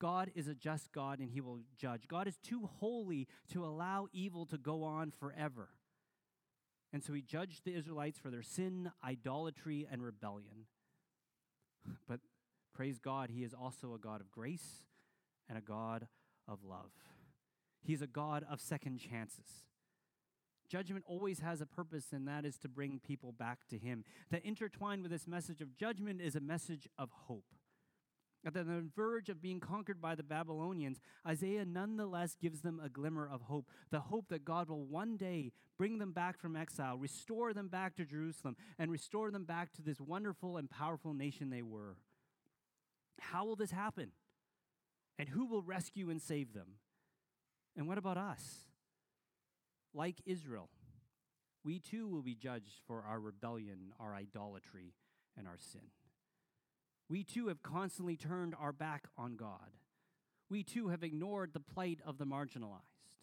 God 0.00 0.30
is 0.34 0.48
a 0.48 0.54
just 0.54 0.92
God 0.92 1.18
and 1.18 1.30
he 1.30 1.40
will 1.40 1.60
judge. 1.76 2.08
God 2.08 2.26
is 2.26 2.38
too 2.38 2.68
holy 2.78 3.28
to 3.52 3.64
allow 3.64 4.08
evil 4.12 4.46
to 4.46 4.56
go 4.56 4.82
on 4.82 5.10
forever. 5.10 5.68
And 6.92 7.04
so 7.04 7.12
he 7.12 7.22
judged 7.22 7.64
the 7.64 7.74
Israelites 7.74 8.18
for 8.18 8.30
their 8.30 8.42
sin, 8.42 8.90
idolatry, 9.04 9.86
and 9.90 10.02
rebellion. 10.02 10.66
But 12.08 12.20
praise 12.74 12.98
God, 12.98 13.30
he 13.30 13.42
is 13.42 13.54
also 13.54 13.94
a 13.94 13.98
God 13.98 14.20
of 14.20 14.30
grace 14.30 14.86
and 15.48 15.56
a 15.56 15.62
God 15.62 16.08
of 16.46 16.64
love. 16.64 16.90
He's 17.82 18.02
a 18.02 18.06
God 18.06 18.44
of 18.50 18.60
second 18.60 18.98
chances. 18.98 19.69
Judgment 20.70 21.04
always 21.08 21.40
has 21.40 21.60
a 21.60 21.66
purpose, 21.66 22.12
and 22.12 22.28
that 22.28 22.44
is 22.44 22.56
to 22.58 22.68
bring 22.68 23.00
people 23.04 23.32
back 23.32 23.66
to 23.68 23.76
Him. 23.76 24.04
That 24.30 24.44
intertwined 24.44 25.02
with 25.02 25.10
this 25.10 25.26
message 25.26 25.60
of 25.60 25.76
judgment 25.76 26.20
is 26.20 26.36
a 26.36 26.40
message 26.40 26.88
of 26.96 27.10
hope. 27.10 27.44
At 28.46 28.54
the 28.54 28.84
verge 28.96 29.28
of 29.28 29.42
being 29.42 29.60
conquered 29.60 30.00
by 30.00 30.14
the 30.14 30.22
Babylonians, 30.22 31.00
Isaiah 31.26 31.66
nonetheless 31.66 32.36
gives 32.40 32.62
them 32.62 32.80
a 32.82 32.88
glimmer 32.88 33.28
of 33.30 33.42
hope 33.42 33.66
the 33.90 34.00
hope 34.00 34.28
that 34.28 34.46
God 34.46 34.70
will 34.70 34.86
one 34.86 35.18
day 35.18 35.52
bring 35.76 35.98
them 35.98 36.12
back 36.12 36.38
from 36.38 36.56
exile, 36.56 36.96
restore 36.96 37.52
them 37.52 37.68
back 37.68 37.96
to 37.96 38.04
Jerusalem, 38.04 38.56
and 38.78 38.90
restore 38.90 39.30
them 39.30 39.44
back 39.44 39.72
to 39.72 39.82
this 39.82 40.00
wonderful 40.00 40.56
and 40.56 40.70
powerful 40.70 41.12
nation 41.12 41.50
they 41.50 41.62
were. 41.62 41.96
How 43.18 43.44
will 43.44 43.56
this 43.56 43.72
happen? 43.72 44.12
And 45.18 45.28
who 45.28 45.44
will 45.44 45.62
rescue 45.62 46.08
and 46.08 46.22
save 46.22 46.54
them? 46.54 46.76
And 47.76 47.86
what 47.86 47.98
about 47.98 48.16
us? 48.16 48.69
Like 49.92 50.22
Israel, 50.24 50.68
we 51.64 51.78
too 51.78 52.08
will 52.08 52.22
be 52.22 52.34
judged 52.34 52.80
for 52.86 53.04
our 53.08 53.20
rebellion, 53.20 53.92
our 53.98 54.14
idolatry, 54.14 54.94
and 55.36 55.46
our 55.46 55.58
sin. 55.58 55.90
We 57.08 57.24
too 57.24 57.48
have 57.48 57.62
constantly 57.62 58.16
turned 58.16 58.54
our 58.58 58.72
back 58.72 59.08
on 59.18 59.36
God. 59.36 59.76
We 60.48 60.62
too 60.62 60.88
have 60.88 61.02
ignored 61.02 61.50
the 61.52 61.60
plight 61.60 61.98
of 62.06 62.18
the 62.18 62.24
marginalized. 62.24 63.18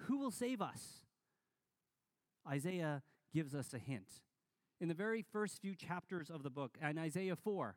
Who 0.00 0.18
will 0.18 0.30
save 0.30 0.60
us? 0.60 1.04
Isaiah 2.48 3.02
gives 3.32 3.54
us 3.54 3.72
a 3.72 3.78
hint. 3.78 4.22
In 4.80 4.88
the 4.88 4.94
very 4.94 5.22
first 5.22 5.60
few 5.60 5.74
chapters 5.74 6.30
of 6.30 6.42
the 6.42 6.50
book, 6.50 6.78
in 6.82 6.98
Isaiah 6.98 7.36
4, 7.36 7.76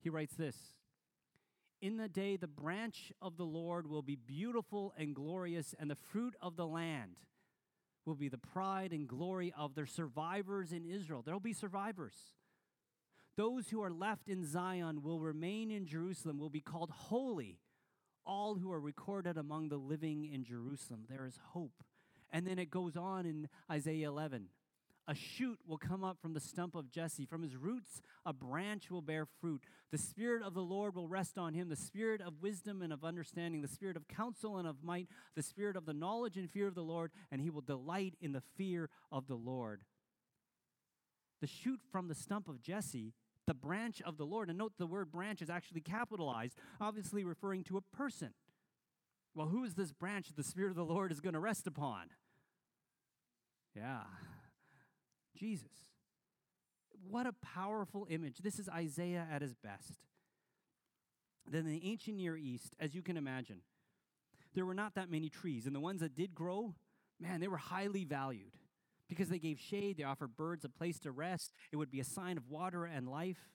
he 0.00 0.10
writes 0.10 0.34
this 0.34 0.74
In 1.80 1.96
the 1.96 2.08
day 2.08 2.36
the 2.36 2.48
branch 2.48 3.12
of 3.20 3.36
the 3.36 3.44
Lord 3.44 3.86
will 3.86 4.02
be 4.02 4.16
beautiful 4.16 4.92
and 4.96 5.14
glorious, 5.14 5.74
and 5.78 5.90
the 5.90 5.96
fruit 5.96 6.34
of 6.40 6.56
the 6.56 6.66
land 6.66 7.16
will 8.04 8.14
be 8.14 8.28
the 8.28 8.38
pride 8.38 8.92
and 8.92 9.06
glory 9.08 9.52
of 9.56 9.74
their 9.74 9.86
survivors 9.86 10.72
in 10.72 10.84
Israel. 10.84 11.22
There 11.24 11.34
will 11.34 11.40
be 11.40 11.52
survivors. 11.52 12.14
Those 13.36 13.68
who 13.68 13.82
are 13.82 13.90
left 13.90 14.28
in 14.28 14.44
Zion 14.44 15.02
will 15.02 15.20
remain 15.20 15.70
in 15.70 15.86
Jerusalem, 15.86 16.38
will 16.38 16.50
be 16.50 16.60
called 16.60 16.90
holy. 16.90 17.58
All 18.24 18.56
who 18.56 18.70
are 18.70 18.80
recorded 18.80 19.36
among 19.36 19.68
the 19.68 19.78
living 19.78 20.24
in 20.24 20.44
Jerusalem. 20.44 21.06
There 21.08 21.26
is 21.26 21.38
hope. 21.52 21.82
And 22.30 22.46
then 22.46 22.58
it 22.58 22.70
goes 22.70 22.96
on 22.96 23.26
in 23.26 23.48
Isaiah 23.70 24.08
11 24.08 24.48
a 25.08 25.14
shoot 25.14 25.58
will 25.66 25.78
come 25.78 26.04
up 26.04 26.18
from 26.20 26.32
the 26.32 26.40
stump 26.40 26.74
of 26.74 26.90
Jesse. 26.90 27.26
From 27.26 27.42
his 27.42 27.56
roots, 27.56 28.00
a 28.24 28.32
branch 28.32 28.90
will 28.90 29.02
bear 29.02 29.26
fruit. 29.40 29.62
The 29.90 29.98
Spirit 29.98 30.42
of 30.42 30.54
the 30.54 30.62
Lord 30.62 30.94
will 30.94 31.08
rest 31.08 31.38
on 31.38 31.54
him 31.54 31.68
the 31.68 31.76
Spirit 31.76 32.20
of 32.20 32.40
wisdom 32.40 32.82
and 32.82 32.92
of 32.92 33.04
understanding, 33.04 33.62
the 33.62 33.68
Spirit 33.68 33.96
of 33.96 34.06
counsel 34.06 34.58
and 34.58 34.68
of 34.68 34.84
might, 34.84 35.08
the 35.34 35.42
Spirit 35.42 35.76
of 35.76 35.86
the 35.86 35.92
knowledge 35.92 36.36
and 36.36 36.50
fear 36.50 36.68
of 36.68 36.74
the 36.74 36.82
Lord, 36.82 37.10
and 37.30 37.40
he 37.40 37.50
will 37.50 37.62
delight 37.62 38.14
in 38.20 38.32
the 38.32 38.42
fear 38.56 38.90
of 39.10 39.26
the 39.26 39.34
Lord. 39.34 39.82
The 41.40 41.48
shoot 41.48 41.80
from 41.90 42.06
the 42.06 42.14
stump 42.14 42.48
of 42.48 42.62
Jesse, 42.62 43.12
the 43.48 43.54
branch 43.54 44.00
of 44.02 44.16
the 44.16 44.26
Lord, 44.26 44.48
and 44.48 44.58
note 44.58 44.74
the 44.78 44.86
word 44.86 45.10
branch 45.10 45.42
is 45.42 45.50
actually 45.50 45.80
capitalized, 45.80 46.56
obviously 46.80 47.24
referring 47.24 47.64
to 47.64 47.76
a 47.76 47.96
person. 47.96 48.34
Well, 49.34 49.48
who 49.48 49.64
is 49.64 49.74
this 49.74 49.92
branch 49.92 50.28
that 50.28 50.36
the 50.36 50.44
Spirit 50.44 50.70
of 50.70 50.76
the 50.76 50.84
Lord 50.84 51.10
is 51.10 51.20
going 51.20 51.32
to 51.32 51.40
rest 51.40 51.66
upon? 51.66 52.10
Yeah, 53.74 54.02
Jesus. 55.42 55.72
What 57.10 57.26
a 57.26 57.32
powerful 57.32 58.06
image. 58.08 58.38
This 58.38 58.60
is 58.60 58.68
Isaiah 58.68 59.26
at 59.28 59.42
his 59.42 59.54
best. 59.54 59.98
Then 61.50 61.66
in 61.66 61.72
the 61.72 61.84
ancient 61.84 62.16
Near 62.16 62.36
East, 62.36 62.76
as 62.78 62.94
you 62.94 63.02
can 63.02 63.16
imagine, 63.16 63.62
there 64.54 64.64
were 64.64 64.72
not 64.72 64.94
that 64.94 65.10
many 65.10 65.28
trees. 65.28 65.66
And 65.66 65.74
the 65.74 65.80
ones 65.80 66.00
that 66.00 66.14
did 66.14 66.32
grow, 66.32 66.76
man, 67.18 67.40
they 67.40 67.48
were 67.48 67.56
highly 67.56 68.04
valued 68.04 68.52
because 69.08 69.30
they 69.30 69.40
gave 69.40 69.58
shade, 69.58 69.96
they 69.96 70.04
offered 70.04 70.36
birds 70.36 70.64
a 70.64 70.68
place 70.68 71.00
to 71.00 71.10
rest. 71.10 71.52
It 71.72 71.76
would 71.76 71.90
be 71.90 71.98
a 71.98 72.04
sign 72.04 72.36
of 72.36 72.48
water 72.48 72.84
and 72.84 73.08
life, 73.08 73.50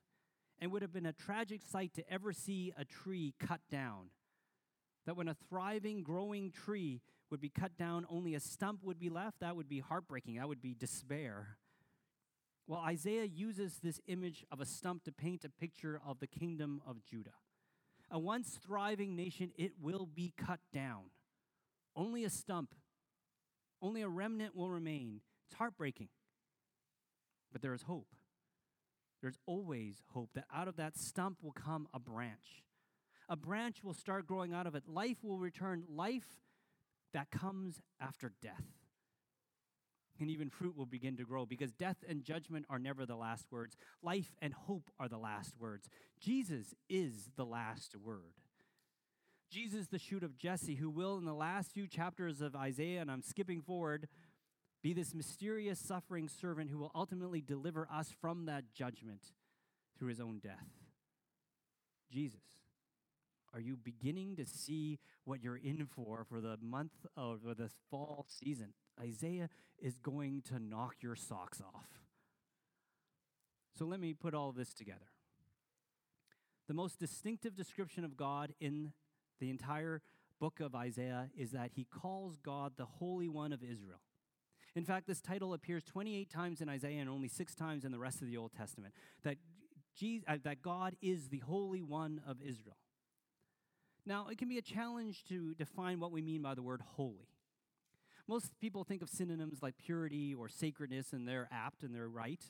and 0.60 0.74
would 0.74 0.82
have 0.82 0.92
been 0.92 1.06
a 1.06 1.14
tragic 1.14 1.62
sight 1.64 1.94
to 1.94 2.12
ever 2.12 2.34
see 2.34 2.74
a 2.78 2.84
tree 2.84 3.34
cut 3.40 3.62
down. 3.72 4.10
That 5.06 5.16
when 5.16 5.30
a 5.30 5.38
thriving, 5.48 6.04
growing 6.04 6.52
tree 6.52 7.02
would 7.32 7.40
be 7.40 7.50
cut 7.50 7.78
down, 7.78 8.06
only 8.10 8.36
a 8.36 8.42
stump 8.42 8.84
would 8.84 9.00
be 9.00 9.10
left, 9.10 9.40
that 9.40 9.56
would 9.56 9.70
be 9.70 9.80
heartbreaking. 9.80 10.36
That 10.36 10.50
would 10.50 10.62
be 10.62 10.74
despair. 10.74 11.58
Well, 12.68 12.82
Isaiah 12.82 13.24
uses 13.24 13.80
this 13.82 14.02
image 14.08 14.46
of 14.52 14.60
a 14.60 14.66
stump 14.66 15.06
to 15.06 15.12
paint 15.14 15.46
a 15.46 15.50
picture 15.50 16.02
of 16.06 16.20
the 16.20 16.28
kingdom 16.28 16.82
of 16.86 17.02
Judah. 17.06 17.36
A 18.12 18.20
once 18.20 18.60
thriving 18.62 19.16
nation, 19.16 19.52
it 19.58 19.72
will 19.82 20.06
be 20.06 20.34
cut 20.38 20.60
down. 20.74 21.06
Only 21.96 22.26
a 22.26 22.30
stump, 22.30 22.76
only 23.82 24.02
a 24.02 24.10
remnant 24.10 24.56
will 24.56 24.70
remain. 24.70 25.22
It's 25.46 25.58
heartbreaking. 25.58 26.10
But 27.54 27.62
there 27.62 27.74
is 27.74 27.84
hope. 27.84 28.14
There's 29.22 29.40
always 29.46 30.04
hope 30.12 30.32
that 30.36 30.46
out 30.54 30.68
of 30.68 30.76
that 30.76 30.98
stump 30.98 31.38
will 31.42 31.54
come 31.54 31.88
a 31.94 32.00
branch. 32.00 32.64
A 33.30 33.38
branch 33.38 33.84
will 33.84 33.94
start 33.94 34.28
growing 34.28 34.54
out 34.54 34.68
of 34.68 34.76
it. 34.76 34.84
Life 34.88 35.24
will 35.24 35.38
return, 35.38 35.84
life 35.90 36.28
that 37.14 37.32
comes 37.32 37.82
after 38.00 38.34
death 38.42 38.66
and 40.20 40.30
even 40.30 40.50
fruit 40.50 40.78
will 40.78 40.86
begin 40.86 41.18
to 41.18 41.24
grow 41.24 41.46
because 41.46 41.72
death 41.72 41.98
and 42.08 42.24
judgment 42.24 42.66
are 42.70 42.80
never 42.80 43.06
the 43.06 43.16
last 43.16 43.46
words. 43.52 43.76
Life 44.02 44.36
and 44.42 44.54
hope 44.54 44.90
are 45.00 45.08
the 45.08 45.18
last 45.18 45.54
words. 45.60 45.90
Jesus 46.20 46.74
is 46.90 47.30
the 47.36 47.46
last 47.46 47.96
word. 47.96 48.34
Jesus, 49.50 49.88
the 49.88 50.00
shoot 50.00 50.24
of 50.24 50.38
Jesse, 50.38 50.76
who 50.76 50.90
will, 50.90 51.18
in 51.18 51.26
the 51.26 51.34
last 51.34 51.72
few 51.72 51.88
chapters 51.88 52.42
of 52.42 52.56
Isaiah, 52.56 53.02
and 53.02 53.10
I'm 53.10 53.22
skipping 53.22 53.62
forward, 53.62 54.08
be 54.84 54.94
this 54.94 55.14
mysterious 55.16 55.80
suffering 55.80 56.28
servant 56.28 56.70
who 56.70 56.78
will 56.78 56.92
ultimately 56.94 57.42
deliver 57.42 57.88
us 57.92 58.14
from 58.22 58.46
that 58.46 58.74
judgment 58.74 59.32
through 59.98 60.10
his 60.10 60.20
own 60.20 60.40
death. 60.40 60.68
Jesus, 62.12 62.42
Are 63.54 63.60
you 63.60 63.78
beginning 63.78 64.36
to 64.36 64.46
see 64.46 65.00
what 65.24 65.42
you're 65.42 65.58
in 65.58 65.88
for 65.88 66.26
for 66.30 66.42
the 66.42 66.58
month 66.62 67.06
of 67.16 67.42
or 67.46 67.54
this 67.54 67.74
fall 67.90 68.26
season? 68.28 68.74
Isaiah 69.00 69.50
is 69.80 69.98
going 69.98 70.42
to 70.50 70.60
knock 70.60 70.96
your 71.02 71.16
socks 71.16 71.62
off. 71.62 71.88
So 73.78 73.86
let 73.86 74.00
me 74.00 74.14
put 74.14 74.34
all 74.34 74.52
this 74.52 74.74
together. 74.74 75.12
The 76.68 76.74
most 76.74 77.00
distinctive 77.00 77.56
description 77.56 78.04
of 78.04 78.18
God 78.18 78.54
in 78.60 78.92
the 79.40 79.50
entire 79.50 80.02
book 80.40 80.60
of 80.60 80.76
Isaiah 80.76 81.30
is 81.38 81.52
that 81.52 81.72
he 81.76 81.86
calls 81.86 82.38
God 82.44 82.74
the 82.78 82.86
Holy 82.86 83.30
One 83.30 83.54
of 83.54 83.64
Israel. 83.64 84.02
In 84.76 84.84
fact, 84.84 85.08
this 85.08 85.22
title 85.22 85.54
appears 85.54 85.84
28 85.84 86.30
times 86.30 86.62
in 86.62 86.70
Isaiah 86.70 87.00
and 87.00 87.10
only 87.10 87.28
six 87.28 87.56
times 87.56 87.86
in 87.86 87.92
the 87.92 88.00
rest 88.00 88.22
of 88.22 88.28
the 88.28 88.38
Old 88.38 88.52
Testament. 88.54 88.94
That, 89.24 89.38
Jesus, 89.96 90.26
uh, 90.28 90.38
that 90.44 90.62
God 90.62 90.96
is 91.02 91.30
the 91.30 91.40
Holy 91.40 91.82
One 91.82 92.22
of 92.28 92.42
Israel. 92.42 92.78
Now, 94.06 94.28
it 94.32 94.38
can 94.38 94.48
be 94.48 94.58
a 94.58 94.62
challenge 94.62 95.24
to 95.30 95.54
define 95.56 96.00
what 96.00 96.12
we 96.12 96.22
mean 96.22 96.42
by 96.42 96.54
the 96.54 96.62
word 96.62 96.82
holy. 96.96 97.28
Most 98.28 98.52
people 98.60 98.84
think 98.84 99.02
of 99.02 99.10
synonyms 99.10 99.60
like 99.62 99.76
purity 99.78 100.36
or 100.36 100.50
sacredness, 100.50 101.14
and 101.14 101.28
they're 101.28 101.48
apt 101.52 101.84
and 101.84 101.96
they're 101.96 102.10
right. 102.10 102.44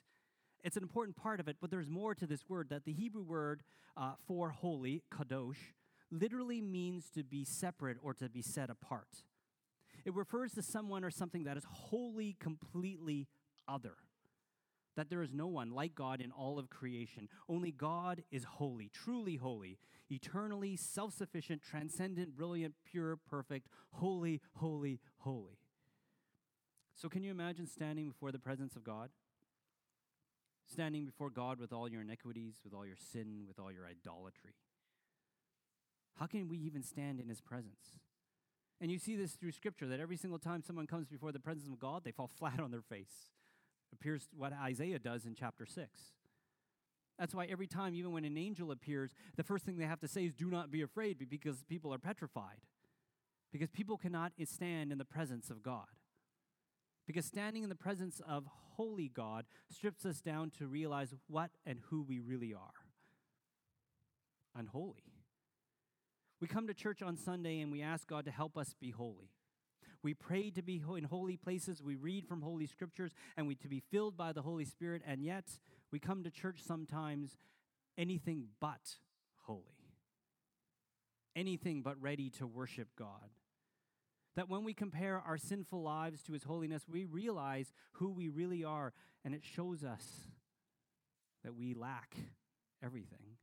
It's 0.63 0.75
an 0.75 0.83
important 0.83 1.15
part 1.15 1.39
of 1.39 1.47
it, 1.47 1.57
but 1.61 1.69
there's 1.69 1.89
more 1.89 2.15
to 2.15 2.25
this 2.25 2.49
word 2.49 2.69
that 2.69 2.83
the 2.85 2.93
Hebrew 2.93 3.21
word 3.21 3.61
uh, 3.95 4.13
for 4.27 4.49
holy, 4.49 5.03
kadosh, 5.13 5.73
literally 6.09 6.61
means 6.61 7.09
to 7.11 7.23
be 7.23 7.45
separate 7.45 7.97
or 8.01 8.13
to 8.15 8.27
be 8.27 8.41
set 8.41 8.69
apart. 8.69 9.23
It 10.05 10.15
refers 10.15 10.53
to 10.53 10.63
someone 10.63 11.03
or 11.03 11.11
something 11.11 11.43
that 11.43 11.57
is 11.57 11.65
wholly, 11.69 12.35
completely 12.39 13.27
other. 13.67 13.95
That 14.95 15.09
there 15.09 15.21
is 15.21 15.31
no 15.31 15.47
one 15.47 15.69
like 15.69 15.93
God 15.93 16.21
in 16.21 16.31
all 16.31 16.57
of 16.57 16.69
creation. 16.69 17.29
Only 17.47 17.71
God 17.71 18.23
is 18.31 18.43
holy, 18.43 18.89
truly 18.91 19.35
holy, 19.35 19.77
eternally 20.09 20.75
self 20.75 21.13
sufficient, 21.13 21.61
transcendent, 21.61 22.35
brilliant, 22.35 22.73
pure, 22.89 23.17
perfect, 23.29 23.67
holy, 23.91 24.41
holy, 24.55 24.99
holy. 25.17 25.59
So, 26.97 27.09
can 27.09 27.23
you 27.23 27.29
imagine 27.29 27.67
standing 27.67 28.09
before 28.09 28.31
the 28.31 28.39
presence 28.39 28.75
of 28.75 28.83
God? 28.83 29.11
Standing 30.65 31.05
before 31.05 31.29
God 31.29 31.59
with 31.59 31.71
all 31.71 31.87
your 31.87 32.01
iniquities, 32.01 32.55
with 32.63 32.73
all 32.73 32.85
your 32.85 32.97
sin, 32.97 33.45
with 33.47 33.59
all 33.59 33.71
your 33.71 33.85
idolatry. 33.85 34.55
How 36.15 36.25
can 36.25 36.49
we 36.49 36.57
even 36.57 36.81
stand 36.81 37.19
in 37.19 37.29
his 37.29 37.39
presence? 37.39 37.99
And 38.81 38.91
you 38.91 38.97
see 38.97 39.15
this 39.15 39.33
through 39.33 39.51
scripture 39.51 39.87
that 39.87 39.99
every 39.99 40.17
single 40.17 40.39
time 40.39 40.63
someone 40.63 40.87
comes 40.87 41.07
before 41.07 41.31
the 41.31 41.39
presence 41.39 41.67
of 41.67 41.79
God, 41.79 42.03
they 42.03 42.11
fall 42.11 42.29
flat 42.39 42.59
on 42.59 42.71
their 42.71 42.81
face. 42.81 43.29
Appears 43.93 44.27
what 44.35 44.51
Isaiah 44.51 44.99
does 44.99 45.25
in 45.25 45.35
chapter 45.35 45.65
6. 45.65 45.87
That's 47.19 47.33
why 47.33 47.45
every 47.45 47.67
time, 47.67 47.95
even 47.95 48.11
when 48.11 48.25
an 48.25 48.37
angel 48.37 48.71
appears, 48.71 49.11
the 49.37 49.43
first 49.43 49.65
thing 49.65 49.77
they 49.77 49.85
have 49.85 50.01
to 50.01 50.07
say 50.07 50.25
is, 50.25 50.33
Do 50.33 50.49
not 50.49 50.71
be 50.71 50.81
afraid, 50.81 51.17
because 51.29 51.63
people 51.63 51.93
are 51.93 51.97
petrified. 51.99 52.61
Because 53.51 53.69
people 53.69 53.97
cannot 53.97 54.33
stand 54.45 54.91
in 54.91 54.97
the 54.97 55.05
presence 55.05 55.49
of 55.49 55.63
God. 55.63 55.87
Because 57.07 57.25
standing 57.25 57.63
in 57.63 57.69
the 57.69 57.75
presence 57.75 58.21
of 58.27 58.43
holy 58.75 59.07
God 59.07 59.45
strips 59.71 60.05
us 60.05 60.19
down 60.19 60.51
to 60.59 60.67
realize 60.67 61.15
what 61.27 61.51
and 61.65 61.79
who 61.89 62.03
we 62.03 62.19
really 62.19 62.53
are 62.53 62.83
unholy. 64.55 65.13
We 66.41 66.47
come 66.47 66.67
to 66.67 66.73
church 66.73 67.01
on 67.01 67.15
Sunday 67.15 67.61
and 67.61 67.71
we 67.71 67.81
ask 67.81 68.07
God 68.07 68.25
to 68.25 68.31
help 68.31 68.57
us 68.57 68.73
be 68.79 68.91
holy. 68.91 69.31
We 70.03 70.13
pray 70.13 70.51
to 70.51 70.61
be 70.61 70.81
in 70.95 71.03
holy 71.05 71.37
places, 71.37 71.81
we 71.81 71.95
read 71.95 72.27
from 72.27 72.41
holy 72.41 72.67
scriptures, 72.67 73.11
and 73.35 73.47
we 73.47 73.55
to 73.55 73.67
be 73.67 73.81
filled 73.91 74.15
by 74.15 74.31
the 74.31 74.43
Holy 74.43 74.65
Spirit, 74.65 75.01
and 75.05 75.23
yet 75.23 75.45
we 75.91 75.99
come 75.99 76.23
to 76.23 76.29
church 76.29 76.61
sometimes 76.65 77.37
anything 77.97 78.45
but 78.61 78.97
holy. 79.45 79.63
Anything 81.35 81.81
but 81.81 81.99
ready 82.01 82.29
to 82.31 82.45
worship 82.45 82.89
God. 82.97 83.31
That 84.37 84.49
when 84.49 84.63
we 84.63 84.75
compare 84.75 85.19
our 85.25 85.39
sinful 85.39 85.81
lives 85.81 86.21
to 86.23 86.33
His 86.33 86.43
holiness, 86.43 86.83
we 86.87 87.05
realize 87.05 87.73
who 87.93 88.09
we 88.09 88.29
really 88.29 88.63
are, 88.63 88.93
and 89.25 89.33
it 89.33 89.41
shows 89.43 89.83
us 89.83 90.05
that 91.43 91.55
we 91.55 91.73
lack 91.73 92.15
everything. 92.83 93.37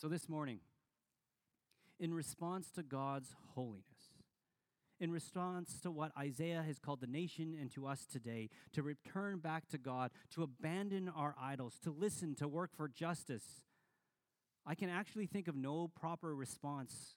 So 0.00 0.06
this 0.06 0.28
morning, 0.28 0.60
in 1.98 2.14
response 2.14 2.70
to 2.76 2.84
God's 2.84 3.34
holiness, 3.56 3.82
in 5.00 5.10
response 5.10 5.80
to 5.80 5.90
what 5.90 6.12
Isaiah 6.16 6.62
has 6.64 6.78
called 6.78 7.00
the 7.00 7.08
nation 7.08 7.56
and 7.60 7.72
to 7.72 7.88
us 7.88 8.06
today, 8.06 8.50
to 8.74 8.84
return 8.84 9.40
back 9.40 9.68
to 9.70 9.78
God, 9.78 10.12
to 10.36 10.44
abandon 10.44 11.08
our 11.08 11.34
idols, 11.40 11.74
to 11.82 11.90
listen, 11.90 12.36
to 12.36 12.46
work 12.46 12.70
for 12.76 12.86
justice, 12.86 13.64
I 14.64 14.76
can 14.76 14.90
actually 14.90 15.26
think 15.26 15.48
of 15.48 15.56
no 15.56 15.88
proper 15.88 16.36
response 16.36 17.16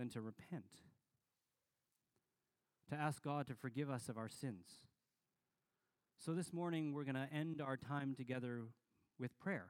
than 0.00 0.08
to 0.08 0.22
repent, 0.22 0.64
to 2.88 2.94
ask 2.94 3.22
God 3.22 3.46
to 3.48 3.54
forgive 3.54 3.90
us 3.90 4.08
of 4.08 4.16
our 4.16 4.30
sins. 4.30 4.64
So 6.18 6.32
this 6.32 6.54
morning, 6.54 6.94
we're 6.94 7.04
going 7.04 7.16
to 7.16 7.28
end 7.30 7.60
our 7.60 7.76
time 7.76 8.14
together 8.14 8.62
with 9.18 9.38
prayer. 9.38 9.66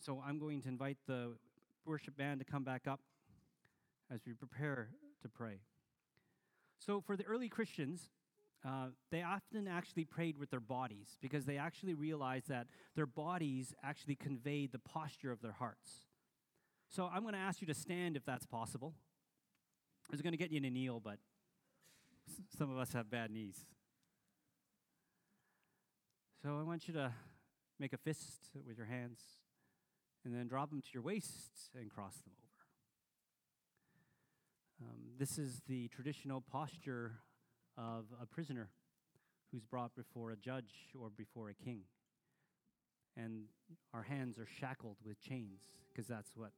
So 0.00 0.22
I'm 0.22 0.38
going 0.38 0.60
to 0.60 0.68
invite 0.68 0.98
the 1.06 1.32
worship 1.86 2.18
band 2.18 2.40
to 2.40 2.44
come 2.44 2.62
back 2.62 2.86
up 2.86 3.00
as 4.12 4.20
we 4.26 4.34
prepare 4.34 4.90
to 5.22 5.30
pray. 5.30 5.60
So, 6.78 7.00
for 7.00 7.16
the 7.16 7.24
early 7.24 7.48
Christians, 7.48 8.10
uh, 8.66 8.88
they 9.10 9.22
often 9.22 9.66
actually 9.66 10.04
prayed 10.04 10.36
with 10.36 10.50
their 10.50 10.60
bodies 10.60 11.16
because 11.22 11.46
they 11.46 11.56
actually 11.56 11.94
realized 11.94 12.50
that 12.50 12.66
their 12.96 13.06
bodies 13.06 13.72
actually 13.82 14.16
conveyed 14.16 14.72
the 14.72 14.78
posture 14.78 15.32
of 15.32 15.40
their 15.40 15.52
hearts. 15.52 16.11
So, 16.94 17.08
I'm 17.10 17.22
going 17.22 17.32
to 17.32 17.40
ask 17.40 17.62
you 17.62 17.66
to 17.68 17.74
stand 17.74 18.18
if 18.18 18.24
that's 18.26 18.44
possible. 18.44 18.92
I 20.10 20.12
was 20.12 20.20
going 20.20 20.34
to 20.34 20.36
get 20.36 20.50
you 20.50 20.60
to 20.60 20.68
kneel, 20.68 21.00
but 21.00 21.16
some 22.58 22.70
of 22.70 22.76
us 22.76 22.92
have 22.92 23.10
bad 23.10 23.30
knees. 23.30 23.64
So, 26.42 26.58
I 26.60 26.62
want 26.64 26.86
you 26.88 26.92
to 26.92 27.10
make 27.80 27.94
a 27.94 27.96
fist 27.96 28.50
with 28.66 28.76
your 28.76 28.84
hands 28.84 29.20
and 30.22 30.34
then 30.34 30.46
drop 30.48 30.68
them 30.68 30.82
to 30.82 30.88
your 30.92 31.02
waist 31.02 31.70
and 31.74 31.90
cross 31.90 32.16
them 32.16 32.34
over. 34.82 34.90
Um, 34.90 34.98
this 35.18 35.38
is 35.38 35.62
the 35.66 35.88
traditional 35.88 36.42
posture 36.42 37.20
of 37.78 38.04
a 38.20 38.26
prisoner 38.26 38.68
who's 39.50 39.64
brought 39.64 39.96
before 39.96 40.30
a 40.30 40.36
judge 40.36 40.74
or 41.00 41.08
before 41.08 41.48
a 41.48 41.54
king. 41.54 41.84
And 43.16 43.44
our 43.94 44.02
hands 44.02 44.38
are 44.38 44.46
shackled 44.60 44.98
with 45.02 45.18
chains 45.22 45.62
because 45.90 46.06
that's 46.06 46.32
what 46.34 46.52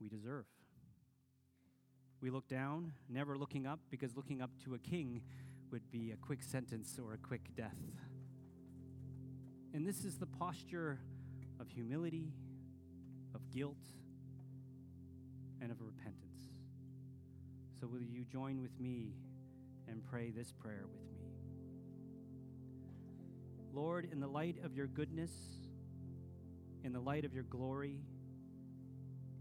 we 0.00 0.08
deserve. 0.08 0.44
We 2.20 2.30
look 2.30 2.48
down, 2.48 2.92
never 3.08 3.36
looking 3.36 3.66
up, 3.66 3.80
because 3.90 4.16
looking 4.16 4.42
up 4.42 4.50
to 4.64 4.74
a 4.74 4.78
king 4.78 5.22
would 5.70 5.90
be 5.90 6.10
a 6.12 6.16
quick 6.16 6.42
sentence 6.42 6.98
or 7.02 7.14
a 7.14 7.18
quick 7.18 7.54
death. 7.56 7.78
And 9.72 9.86
this 9.86 10.04
is 10.04 10.18
the 10.18 10.26
posture 10.26 10.98
of 11.60 11.68
humility, 11.68 12.32
of 13.34 13.40
guilt, 13.50 13.76
and 15.60 15.70
of 15.70 15.80
repentance. 15.80 16.16
So, 17.80 17.86
will 17.86 18.02
you 18.02 18.24
join 18.24 18.60
with 18.60 18.78
me 18.80 19.14
and 19.88 20.04
pray 20.04 20.30
this 20.30 20.52
prayer 20.52 20.84
with 20.90 21.02
me? 21.12 21.20
Lord, 23.72 24.08
in 24.10 24.20
the 24.20 24.26
light 24.26 24.56
of 24.64 24.74
your 24.74 24.88
goodness, 24.88 25.30
in 26.82 26.92
the 26.92 27.00
light 27.00 27.24
of 27.24 27.32
your 27.32 27.44
glory, 27.44 28.00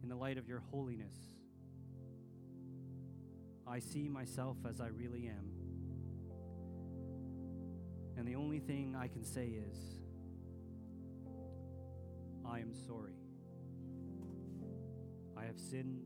in 0.03 0.09
the 0.09 0.15
light 0.15 0.37
of 0.37 0.47
your 0.47 0.63
holiness, 0.71 1.15
I 3.67 3.79
see 3.79 4.07
myself 4.07 4.57
as 4.67 4.81
I 4.81 4.87
really 4.87 5.27
am. 5.27 5.51
And 8.17 8.27
the 8.27 8.35
only 8.35 8.59
thing 8.59 8.95
I 8.95 9.07
can 9.07 9.23
say 9.23 9.47
is, 9.47 9.77
I 12.45 12.59
am 12.59 12.73
sorry. 12.73 13.13
I 15.37 15.45
have 15.45 15.59
sinned. 15.59 16.03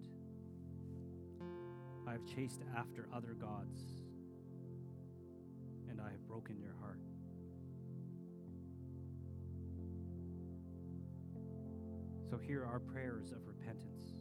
I 2.06 2.12
have 2.12 2.26
chased 2.26 2.62
after 2.78 3.08
other 3.14 3.34
gods, 3.34 3.80
and 5.90 6.02
I 6.02 6.12
have 6.12 6.28
broken 6.28 6.60
your 6.60 6.76
heart. 6.82 7.00
So 12.34 12.40
here 12.40 12.66
are 12.66 12.80
prayers 12.80 13.32
of 13.32 13.46
repentance. 13.46 14.16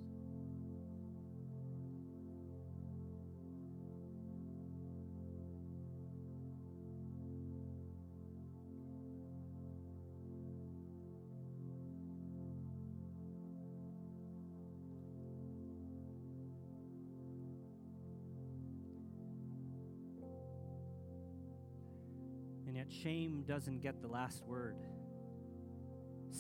And 22.67 22.77
yet, 22.77 22.93
shame 22.93 23.45
doesn't 23.49 23.81
get 23.81 24.03
the 24.03 24.09
last 24.09 24.45
word. 24.45 24.77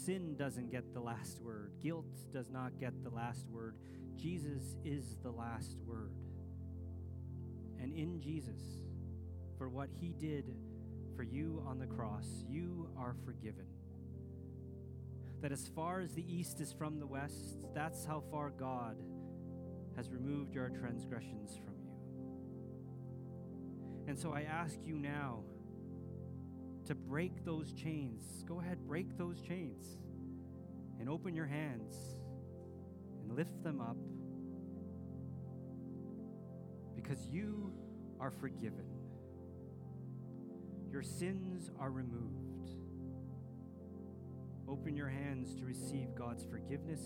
Sin 0.05 0.35
doesn't 0.37 0.71
get 0.71 0.93
the 0.93 1.01
last 1.01 1.41
word. 1.41 1.73
Guilt 1.81 2.33
does 2.33 2.51
not 2.51 2.81
get 2.81 3.05
the 3.05 3.11
last 3.11 3.47
word. 3.49 3.77
Jesus 4.17 4.75
is 4.85 5.17
the 5.23 5.31
last 5.31 5.77
word. 5.87 6.11
And 7.81 7.95
in 7.95 8.21
Jesus, 8.21 8.61
for 9.57 9.69
what 9.69 9.91
he 10.01 10.12
did 10.12 10.57
for 11.15 11.23
you 11.23 11.62
on 11.67 11.79
the 11.79 11.87
cross, 11.87 12.27
you 12.49 12.88
are 12.99 13.15
forgiven. 13.25 13.67
That 15.41 15.53
as 15.53 15.69
far 15.69 16.01
as 16.01 16.15
the 16.15 16.25
east 16.27 16.61
is 16.61 16.73
from 16.73 16.99
the 16.99 17.07
west, 17.07 17.69
that's 17.73 18.05
how 18.05 18.25
far 18.29 18.51
God 18.51 18.97
has 19.95 20.11
removed 20.11 20.53
your 20.53 20.69
transgressions 20.71 21.61
from 21.65 21.75
you. 21.81 21.93
And 24.09 24.19
so 24.19 24.33
I 24.33 24.43
ask 24.43 24.81
you 24.85 24.99
now 24.99 25.45
to 26.87 26.95
break 26.95 27.45
those 27.45 27.73
chains. 27.73 28.45
Go 28.47 28.61
ahead, 28.61 28.79
break 28.87 29.16
those 29.16 29.40
chains 29.40 29.99
and 30.99 31.09
open 31.09 31.35
your 31.35 31.47
hands 31.47 31.97
and 33.23 33.37
lift 33.37 33.62
them 33.62 33.81
up 33.81 33.97
because 36.95 37.27
you 37.27 37.73
are 38.21 38.31
forgiven. 38.31 38.85
Your 40.90 41.03
sins 41.03 41.71
are 41.81 41.90
removed. 41.90 42.71
Open 44.68 44.97
your 44.97 45.09
hands 45.09 45.55
to 45.57 45.64
receive 45.64 46.14
God's 46.14 46.45
forgiveness, 46.45 47.01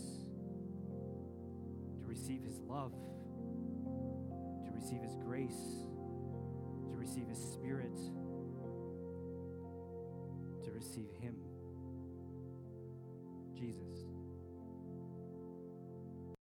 to 2.00 2.06
receive 2.06 2.42
His 2.42 2.60
love, 2.60 2.92
to 4.66 4.72
receive 4.72 5.00
His 5.02 5.16
grace, 5.16 5.86
to 6.90 6.96
receive 6.96 7.28
His 7.28 7.38
Spirit, 7.38 7.98
to 10.66 10.72
receive 10.72 11.11
Him, 11.20 11.37
Jesus. 13.55 14.05